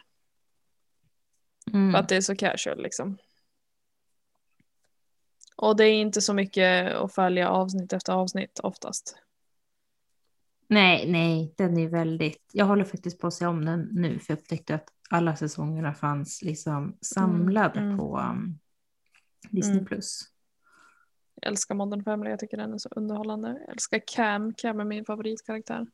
[1.71, 1.95] För Mm.
[1.95, 3.17] att det är så casual liksom.
[5.55, 9.15] Och det är inte så mycket att följa avsnitt efter avsnitt oftast.
[10.67, 12.49] Nej, nej, den är väldigt...
[12.51, 15.93] Jag håller faktiskt på att se om den nu för jag upptäckte att alla säsongerna
[15.93, 17.97] fanns liksom samlade mm.
[17.97, 18.59] på um,
[19.49, 19.73] Disney+.
[19.73, 19.85] Mm.
[19.85, 20.21] Plus.
[21.35, 23.57] Jag älskar Modern Family, jag tycker den är så underhållande.
[23.59, 25.87] Jag älskar Cam, Cam är min favoritkaraktär.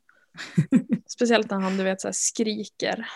[1.07, 3.09] Speciellt när han du vet så här, skriker.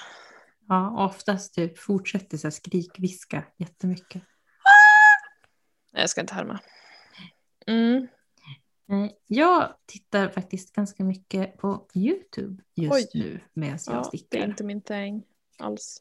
[0.67, 4.21] Ja, oftast typ fortsätter så här skrikviska jättemycket.
[5.93, 6.59] Nej, jag ska inte härma.
[7.67, 8.07] Mm.
[8.91, 13.21] Eh, Jag tittar faktiskt ganska mycket på YouTube just Oj.
[13.21, 14.39] nu medan jag Ja, det stickar.
[14.39, 15.23] är inte min thing
[15.59, 15.97] alls.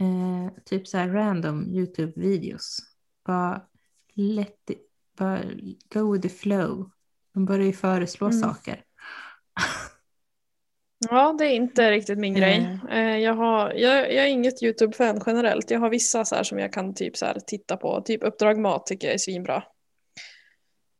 [0.00, 2.78] Eh, typ så här random YouTube-videos.
[3.24, 3.62] Bara
[4.14, 4.88] let it,
[5.18, 5.42] bara
[5.94, 6.90] go with the flow.
[7.34, 8.40] De börjar ju föreslå Mm.
[8.40, 8.84] saker.
[11.10, 12.58] Ja, det är inte riktigt min grej.
[12.58, 12.88] Mm.
[12.88, 15.70] Eh, Jag, har, jag, jag är inget YouTube-fan generellt.
[15.70, 18.00] Jag har vissa så här som jag kan typ så här titta på.
[18.04, 19.64] Typ Uppdrag Mat tycker jag är svinbra.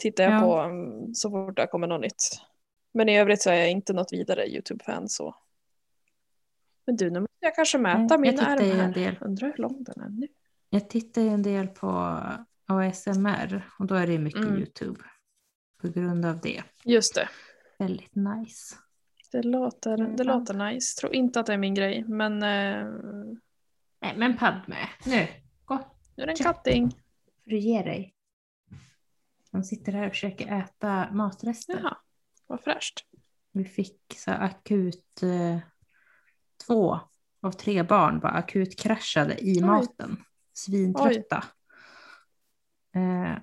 [0.03, 0.40] Tittar jag Ja.
[0.40, 2.40] på mm, så fort det kommer något nytt.
[2.94, 5.34] Men i övrigt så är jag inte något vidare YouTube-fan så.
[6.86, 8.92] Men du, nu måste jag kanske mäta min en här.
[8.94, 9.16] del.
[9.20, 10.28] Undrar hur lång den är nu.
[10.70, 11.88] Jag tittar ju en del på
[12.66, 14.59] ASMR och då är det mycket Mm.
[14.59, 15.00] YouTube.
[15.80, 16.62] På grund av det.
[16.84, 17.28] Just det.
[17.78, 18.76] Väldigt nice.
[19.32, 20.26] Det låter, det Mm.
[20.26, 21.00] låter nice.
[21.00, 22.86] Tror inte att det är min grej, men eh,
[24.00, 24.76] Nej men Padme,
[25.07, 25.26] nu,
[25.64, 25.74] gå.
[26.16, 26.90] nu är det en katting.
[26.90, 28.14] Får du ge dig?
[29.53, 31.80] De sitter här och försöker äta matrester.
[31.82, 31.96] Jaha,
[32.46, 33.00] vad fräscht.
[33.53, 35.59] Vi fick så akut, eh,
[36.66, 36.98] två
[37.42, 39.61] av tre barn bara akut kraschade i Oj.
[39.66, 40.16] maten.
[40.53, 41.44] Svintrötta.
[42.94, 43.38] Eh,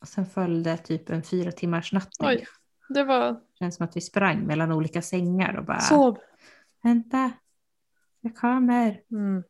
[0.00, 2.44] och sen följde typ en fyra timmars nattning.
[2.88, 6.18] Det var Känns som att vi sprang mellan olika sängar och bara sov.
[6.82, 7.32] vänta,
[8.20, 9.02] jag kommer.
[9.10, 9.42] Mm.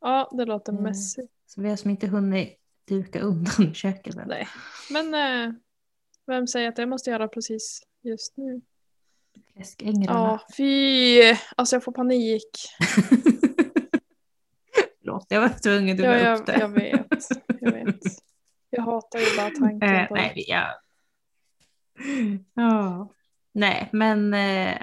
[0.00, 0.84] Ja, det låter Mm.
[0.84, 1.32] mässigt.
[1.46, 4.16] Så vi har som inte hunnit duka undan i köket.
[4.26, 4.48] Nej.
[4.90, 5.54] Men eh,
[6.26, 8.60] vem säger att det måste göra precis just nu?
[9.54, 10.18] Fläskängrarna.
[10.18, 11.20] Ja, fy!
[11.56, 12.50] Alltså jag får panik.
[15.00, 16.60] Förlåt, jag var tvungen att Ja, dra upp jag, det.
[16.60, 17.26] jag vet.
[17.60, 17.96] Jag vet.
[18.70, 20.40] Jag hatar ju bara tanken Eh, på nej, det.
[20.52, 20.66] ja.
[22.54, 23.08] ja.
[23.52, 24.78] Nej, men eh,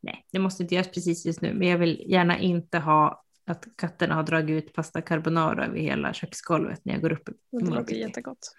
[0.00, 1.54] nej, det måste inte göras precis just nu.
[1.54, 6.12] Men jag vill gärna inte ha att katterna har dragit ut pasta carbonara över hela
[6.12, 8.54] köksgolvet när jag går upp det låter jättegott.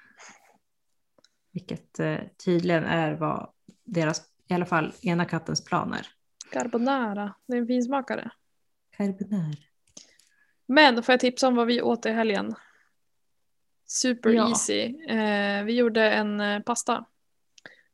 [1.51, 3.49] Vilket eh, tydligen är vad
[3.83, 6.07] deras, i alla fall ena kattens planer.
[6.51, 8.31] Carbonara, det är en finsmakare.
[8.97, 9.53] Carbonara.
[10.65, 12.55] Men får jag tipsa om vad vi åt i helgen?
[13.85, 14.49] Super Ja.
[14.49, 14.81] easy.
[15.09, 17.05] Eh, vi gjorde en eh, pasta.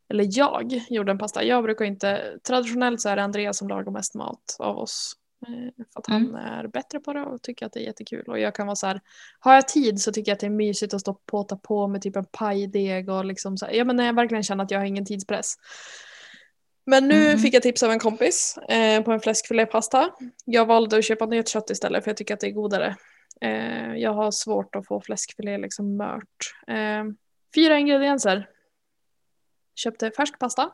[0.10, 1.44] Eller jag gjorde en pasta.
[1.44, 5.18] Jag brukar inte, traditionellt så är det Andreas som lagar mest mat av oss.
[5.48, 6.36] Eh, för att han Mm.
[6.36, 8.24] är bättre på det och tycker att det är jättekul.
[8.28, 9.02] Och jag kan vara så här,
[9.40, 11.88] har jag tid så tycker jag att det är mysigt att stå och påta på
[11.88, 14.72] med typ en pajdeg och liksom så här, ja men när jag verkligen känner att
[14.72, 15.56] jag har ingen tidspress.
[16.86, 17.40] Men nu Mm.
[17.40, 20.10] fick jag tips av en kompis eh, på en fläskfilépasta.
[20.46, 22.96] Jag valde att köpa nötkött istället för jag tycker att det är godare.
[23.42, 26.54] Eh, jag har svårt att få fläskfilé liksom mört.
[26.68, 27.04] Eh,
[27.56, 28.50] fyra ingredienser.
[29.76, 30.72] Köpte färsk pasta.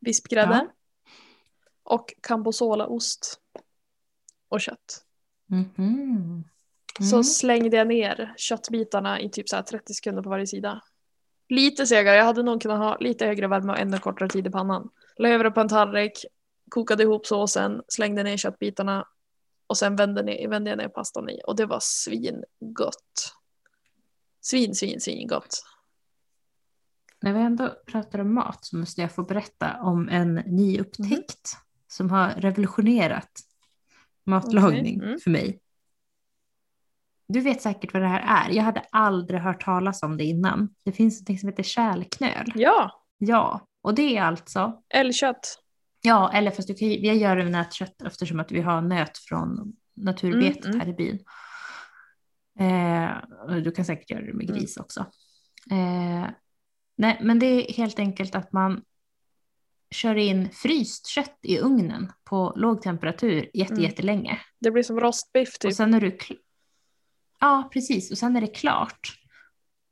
[0.00, 0.54] Vispgrädde.
[0.54, 0.72] Ja.
[1.86, 3.40] Och cambosolaost.
[4.48, 5.04] Och kött.
[5.46, 6.44] Mhm.
[7.00, 7.24] Så Mm.
[7.24, 10.82] slängde jag ner köttbitarna i typ så här 30 sekunder på varje sida.
[11.48, 14.50] Lite segare, jag hade nog kunnat ha lite högre värme och ännu kortare tid i
[14.50, 14.90] pannan.
[15.16, 16.24] La över det på en tallrik,
[16.70, 19.08] kokade ihop såsen, slängde ner köttbitarna
[19.66, 23.32] och sen vände, ner, vände jag ner pastan i och det var svingott.
[24.40, 25.62] Svin, svin, svin gott.
[27.22, 31.52] När vi ändå pratar om mat så måste jag få berätta om en ny upptäckt
[31.54, 31.65] Mhm.
[31.86, 33.30] Som har revolutionerat
[34.24, 35.20] matlagning Okej, mm.
[35.20, 35.60] för mig.
[37.28, 38.54] Du vet säkert vad det här är.
[38.54, 40.74] Jag hade aldrig hört talas om det innan.
[40.84, 42.52] Det finns något som heter kärlknöl.
[42.54, 45.62] Ja, Ja, och det är alltså, älgkött.
[46.02, 49.18] ja, eller fast du kan, vi gör det med nötkött eftersom att vi har nöt
[49.18, 50.80] från naturbetet Mm, mm.
[50.80, 51.18] här i byn.
[52.58, 54.56] Eh, du kan säkert göra det med Mm.
[54.60, 55.00] gris också.
[55.70, 56.30] Eh,
[56.96, 58.82] nej, men det är helt enkelt att man
[59.90, 63.84] kör in fryst kött i ugnen på låg temperatur jätte, Mm.
[63.84, 64.40] jättelänge.
[64.60, 65.68] Det blir som rostbiff typ.
[65.68, 66.36] Och sen är du kl-
[67.40, 68.10] Ja, precis.
[68.10, 69.12] Och sen är det klart.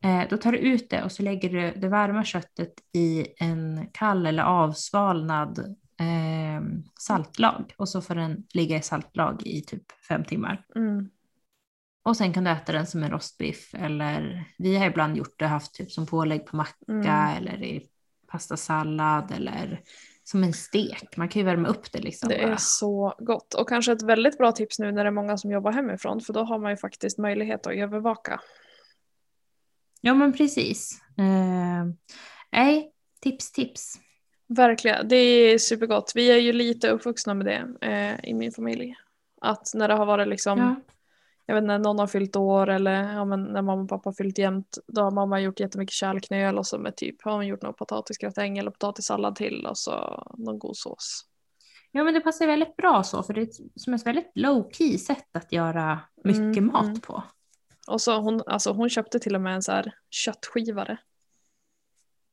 [0.05, 3.89] Eh, då tar du ut det och så lägger du det varma köttet i en
[3.93, 5.59] kall eller avsvalnad
[6.01, 6.63] eh,
[7.01, 7.75] saltlag.
[7.77, 10.65] Och så får den ligga i saltlag i typ fem timmar.
[10.77, 11.11] Mm.
[12.03, 15.47] Och sen kan du äta den som en rostbiff eller vi har ibland gjort det,
[15.47, 17.37] haft typ som pålägg på macka Mm.
[17.37, 17.89] eller i
[18.35, 19.81] pastasallad eller
[20.25, 21.17] som en stek.
[21.17, 22.29] Man kan ju värma upp det liksom.
[22.29, 22.57] Det är bara.
[22.57, 23.55] så gott.
[23.55, 26.33] Och kanske ett väldigt bra tips nu när det är många som jobbar hemifrån för
[26.33, 28.41] då har man ju faktiskt möjlighet att övervaka.
[30.01, 31.01] Ja men precis.
[31.19, 31.85] Eh,
[32.53, 34.01] nej, tips tips.
[34.49, 36.13] Verkligen, det är supergott.
[36.15, 38.95] Vi är ju lite uppvuxna med det eh, i min familj.
[39.41, 40.77] Att när det har varit liksom, Ja.
[41.47, 44.15] Jag vet när någon har fyllt år eller ja, men när mamma och pappa har
[44.15, 47.63] fyllt jämt, då har mamma gjort jättemycket kärlknöl och så med typ, har hon gjort
[47.63, 51.27] någon potatisgratäng eller potatissallad till och så någon god sås.
[51.91, 54.99] ja men det passar väldigt bra så för det är som ett väldigt low key
[54.99, 57.01] sätt att göra mycket Mm, mat mm.
[57.01, 57.23] på.
[57.87, 60.99] Och så hon, alltså hon köpte till och med en så här köttskivare.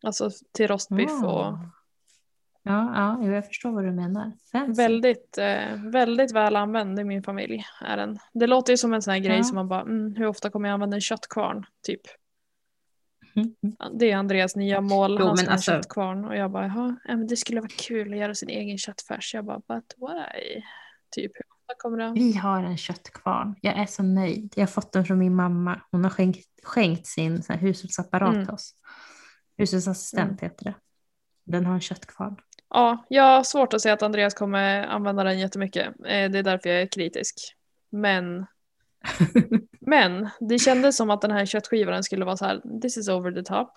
[0.03, 1.59] Alltså till rostbiff och Ah.
[2.63, 2.91] Ja,
[3.21, 4.31] ja, jag förstår vad du menar.
[4.51, 4.81] Fancy.
[4.83, 7.63] väldigt, eh, väldigt väl använd i min familj.
[7.81, 8.19] Är den.
[8.33, 9.43] Det låter ju som en sån här grej Ja.
[9.43, 11.65] som man bara, mm, hur ofta kommer jag använda en köttkvarn?
[11.83, 12.01] Typ.
[13.35, 13.97] Mm, mm.
[13.99, 16.25] Det är Andreas nya mål, Jo, han ska men ha en alltså- köttkvarn.
[16.25, 19.33] Och jag bara, jaha, ja, men det skulle vara kul att göra sin egen köttfärs.
[19.33, 20.61] Jag bara, but why?
[21.11, 22.11] Typ, hur ofta kommer det?
[22.13, 23.55] Vi har en köttkvarn.
[23.61, 24.53] Jag är så nöjd.
[24.55, 25.81] Jag har fått den från min mamma.
[25.91, 28.45] Hon har skänkt, skänkt sin hushållsapparat Mm.
[28.45, 28.75] till oss.
[29.57, 30.75] Hushållsassistent heter det.
[31.43, 32.35] Den har en köttkvarn.
[32.73, 35.87] Ja, jag har svårt att säga att Andreas kommer använda den jättemycket.
[35.87, 37.35] Eh, Det är därför jag är kritisk.
[37.89, 38.45] Men,
[39.79, 43.31] men det kändes som att den här köttskivan skulle vara så här, this is over
[43.31, 43.69] the top.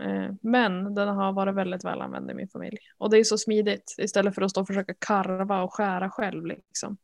[0.00, 2.78] Eh, Men den har varit väldigt väl använd i min familj.
[2.98, 6.46] Och det är så smidigt istället för att stå och försöka karva och skära själv.
[6.46, 6.96] Liksom.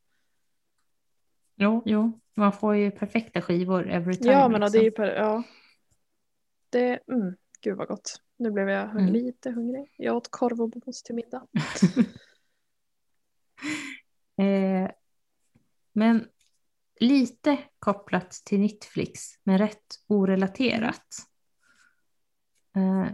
[1.56, 4.32] Jo, jo, man får ju perfekta skivor every time.
[4.32, 5.04] Ja, men och det är ju liksom.
[5.04, 5.42] per, ja.
[6.70, 8.22] Det, mm, gud vad gott.
[8.36, 9.12] Nu blev jag Mm.
[9.12, 9.94] lite hungrig.
[9.96, 11.46] Jag åt korv och mos till middag.
[14.36, 14.90] eh,
[15.92, 16.28] men
[17.00, 21.06] lite kopplat till Netflix, men rätt orelaterat.
[22.76, 23.06] Eh,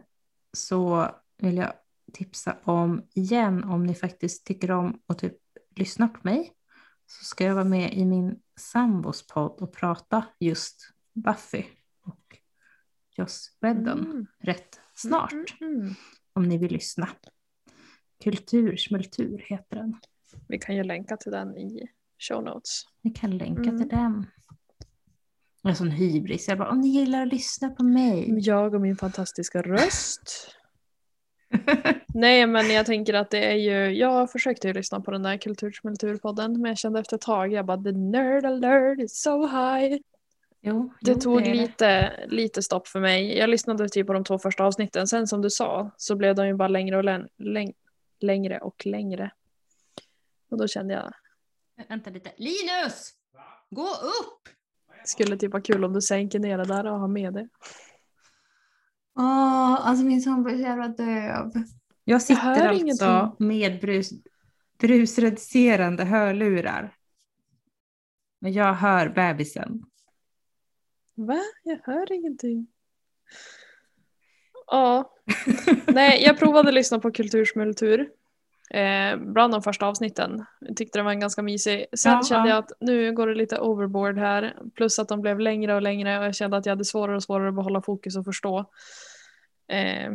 [0.53, 1.73] så vill jag
[2.13, 5.37] tipsa om igen om ni faktiskt tycker om att typ
[5.77, 6.53] lyssna på mig.
[7.07, 11.65] Så ska jag vara med i min sambos podd och prata just Buffy
[12.03, 12.39] och
[13.17, 14.27] Joss Whedon Mm.
[14.41, 15.95] rätt snart Mm, mm, mm.
[16.33, 17.09] om ni vill lyssna.
[18.25, 19.97] Kultursmultur heter den.
[20.49, 21.89] Vi kan ju länka till den i
[22.29, 22.83] show notes.
[23.03, 23.79] Ni kan länka Mm.
[23.79, 24.27] till den.
[25.63, 26.49] Jag är sån hybris.
[26.49, 28.35] Jag bara, om ni gillar att lyssna på mig.
[28.41, 30.55] Jag och min fantastiska röst.
[32.15, 35.37] Nej men jag tänker att det är ju, jag försökte ju lyssna på den där
[35.37, 39.99] kultursmulturpodden men jag kände efter ett tag, jag bara the nerd alert is so high.
[40.67, 41.55] Jo, Det jo, tog det.
[41.55, 43.39] lite, lite stopp för mig.
[43.39, 46.47] Jag lyssnade typ på de två första avsnitten, sen som du sa så blev de
[46.47, 47.75] ju bara längre och län- läng-
[48.21, 49.31] längre och längre.
[50.51, 51.13] Och då kände jag,
[51.89, 52.33] Vänta lite.
[52.37, 53.13] Linus!
[53.71, 54.49] Gå upp!
[55.03, 57.49] det skulle typ vara kul om du sänker ner det där och har med det.
[59.19, 61.51] Åh, alltså min son blir så jävla döv.
[62.05, 64.11] Jag sitter hör alltså med brus,
[64.79, 66.95] brusreducerande hörlurar.
[68.41, 69.83] Men jag hör bebisen.
[71.15, 71.41] Va?
[71.63, 72.67] Jag hör ingenting.
[74.67, 75.13] Ja.
[75.87, 78.11] Nej, jag provade att lyssna på Kultursmultur.
[78.71, 80.45] Eh, bland de första avsnitten.
[80.61, 81.87] Jag tyckte den var ganska mysig.
[81.97, 82.55] Sen Ja, kände ja.
[82.55, 84.57] jag att nu går det lite overboard här.
[84.75, 87.23] Plus att de blev längre och längre och jag kände att jag hade svårare och
[87.23, 88.71] svårare att behålla fokus och förstå.
[89.69, 90.13] Eh.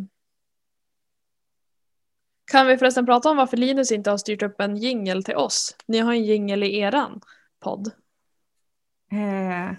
[2.52, 5.76] Kan vi förresten prata om varför Linus inte har styrt upp en jingel till oss?
[5.88, 7.22] Ni har en jingel i eran
[7.60, 7.88] podd.
[9.12, 9.72] Eh,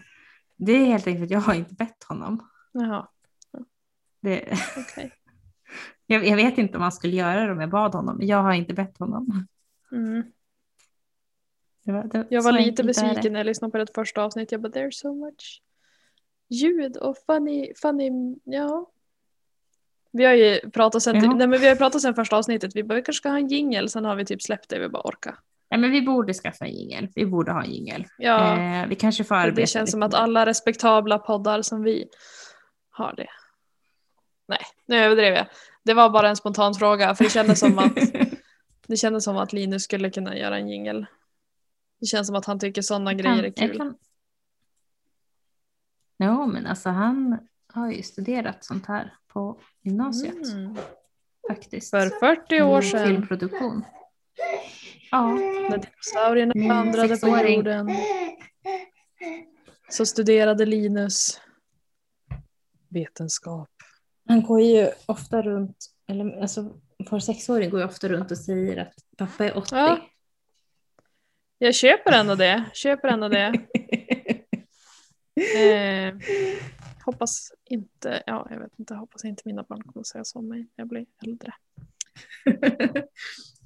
[0.61, 2.48] det är helt enkelt för att jag har inte bett honom.
[2.72, 3.08] Jaha,
[4.20, 5.12] Det, okej.
[6.06, 8.16] jag, jag vet inte om han skulle göra det om jag bad honom.
[8.16, 9.46] men Jag har inte bett honom.
[9.92, 10.22] Mm.
[11.84, 14.52] Det var, det, Jag var lite besviken när jag lyssnade på det första avsnittet.
[14.52, 15.62] Jag bara there's so much
[16.48, 18.90] ljud och funny, funny, ja.
[20.12, 21.34] Vi har ju pratat sen, Ja.
[21.34, 22.76] nej, men vi har pratat sen första avsnittet.
[22.76, 23.88] Vi bara vi kanske ska ha en jingel.
[23.88, 24.78] Sen har vi typ släppt det.
[24.78, 25.38] Vi bara orka.
[25.70, 27.08] Nej, men vi borde skaffa en jingel.
[27.14, 28.06] Vi borde ha en jingel.
[28.18, 31.62] Ja, Eh, vi kanske får det, arbeta det känns lite som att alla respektabla poddar
[31.62, 32.08] som vi
[32.90, 33.28] har det.
[34.48, 35.46] Nej, nu överdrev jag.
[35.84, 37.14] Det var bara en spontan fråga.
[37.14, 37.94] För det kändes som att,
[38.86, 41.06] det kändes som att Linus skulle kunna göra en jingel.
[42.00, 43.76] Det känns som att han tycker sådana grejer är kul.
[43.76, 43.94] kan...
[46.18, 47.38] Jo, men alltså han
[47.72, 50.76] har ju studerat sånt här på gymnasiet Mm.
[51.48, 51.90] faktiskt.
[51.90, 53.06] För 40 år sedan.
[53.06, 53.84] Filmproduktion.
[55.11, 55.34] Ja.
[55.70, 57.90] När dinosaurierna vandrade på jorden
[59.88, 61.40] så studerade Linus
[62.88, 63.70] vetenskap.
[64.28, 66.80] Han går ju ofta runt, eller alltså
[67.11, 69.74] vår sexåring går ju ofta runt och säger att pappa är 80.
[69.76, 70.00] Ja.
[71.58, 72.64] Jag köper ändå det.
[72.74, 73.61] Köper ändå det.
[75.58, 76.14] Eh,
[77.04, 80.48] hoppas inte, ja jag vet inte, hoppas inte mina barn kommer att säga så om
[80.48, 81.52] mig när jag blir äldre.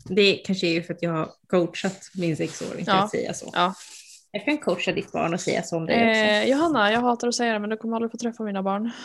[0.05, 3.02] det kanske är ju för att jag har coachat min sexåring till Ja.
[3.05, 3.50] att säga så.
[3.52, 3.74] Ja.
[4.30, 6.20] Jag kan coacha ditt barn och säga så om dig också.
[6.20, 8.90] Eh, Johanna, jag hatar att säga det men du kommer aldrig få träffa mina barn.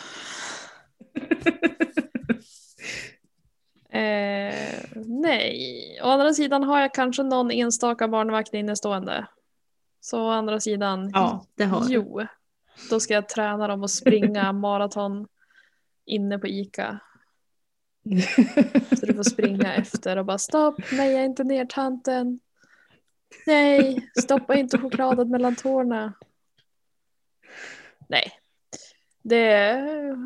[3.92, 4.54] Eh,
[5.06, 9.26] nej, å andra sidan har jag kanske någon enstaka barnvakt innestående.
[10.00, 12.26] Så å andra sidan, ja, det har jo,
[12.90, 15.26] då ska jag träna dem att springa maraton
[16.06, 17.00] inne på ICA.
[19.00, 22.40] Så du får springa efter och bara stopp, nej jag är inte ner tanten.
[23.46, 26.12] Nej, stoppa inte chokladen mellan tårna.
[28.08, 28.32] Nej,
[29.22, 30.16] det är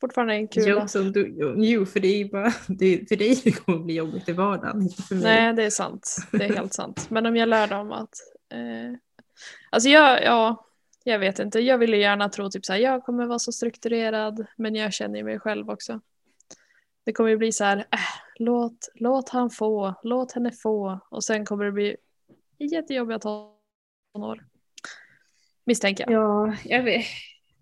[0.00, 0.64] fortfarande en kul.
[0.66, 4.28] Jo, som du, jo, för det är bara, det, för dig det kommer bli jobbigt
[4.28, 5.24] i vardagen, inte för mig.
[5.24, 6.16] Nej, det är sant.
[6.32, 7.10] Det är helt sant.
[7.10, 8.14] Men om jag lär dem att...
[8.52, 8.98] Eh,
[9.70, 10.66] alltså jag, ja,
[11.04, 11.60] jag vet inte.
[11.60, 14.92] Jag vill ju gärna tro typ så här, jag kommer vara så strukturerad, men jag
[14.92, 16.00] känner ju mig själv också.
[17.08, 17.98] Det kommer ju bli så här, äh,
[18.38, 21.00] låt, låt han få, låt henne få.
[21.10, 21.96] Och sen kommer det bli
[22.58, 24.46] jättejobbiga tonår.
[25.64, 26.22] Misstänker jag.
[26.22, 27.04] Ja, jag vet.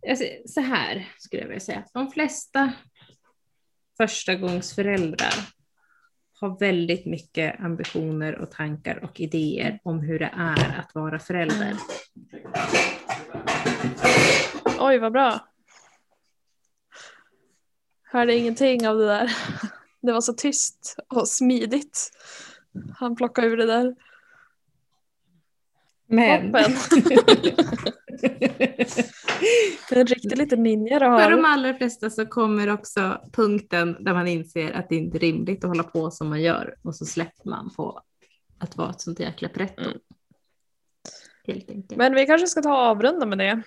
[0.08, 1.84] Alltså, så här skulle jag vilja säga.
[1.92, 2.72] De flesta
[3.96, 5.34] förstagångsföräldrar
[6.40, 11.76] har väldigt mycket ambitioner och tankar och idéer om hur det är att vara förälder.
[14.80, 15.48] Oj, vad bra.
[18.16, 19.36] Hörde ingenting av det där.
[20.02, 22.10] Det var så tyst och smidigt.
[22.98, 23.94] Han plockade ur det där.
[26.06, 26.72] Men Toppen.
[29.90, 31.52] En riktig liten ninja du för de har.
[31.52, 35.70] allra flesta så kommer också punkten där man inser att det inte är rimligt att
[35.70, 38.02] hålla på som man gör och så släpper man på
[38.58, 39.82] att vara ett sånt jäkla pretto.
[41.48, 41.82] Mm.
[41.96, 43.62] Men vi kanske ska ta och avrunda med det.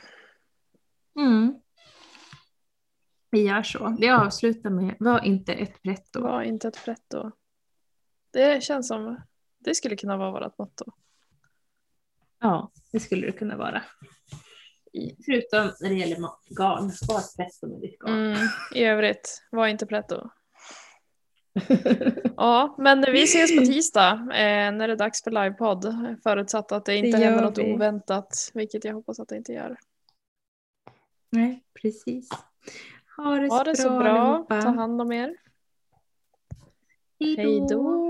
[1.19, 1.59] Mm.
[3.32, 3.95] Vi gör så.
[3.99, 4.21] Vi mm.
[4.21, 6.21] avslutar med, var inte ett pretto.
[6.21, 7.32] Var inte ett pretto.
[8.32, 9.21] Det känns som,
[9.59, 10.86] det skulle kunna vara vårt motto.
[12.39, 13.84] Ja, det skulle det kunna vara.
[15.25, 16.17] Förutom när det gäller
[16.49, 18.13] garn, spara pretto med ditt garn.
[18.13, 20.30] Mm, I övrigt, var inte pretto.
[22.38, 25.95] ja, men vi ses på tisdag eh, när det är dags för livepodd.
[26.23, 27.73] Förutsatt att det inte det händer något vi.
[27.73, 29.77] oväntat, vilket jag hoppas att det inte gör.
[31.32, 32.30] Nej, precis.
[33.24, 34.61] Ha det, ha det så, bra, så bra.
[34.61, 35.36] Ta hand om er.
[37.20, 38.09] Hej då.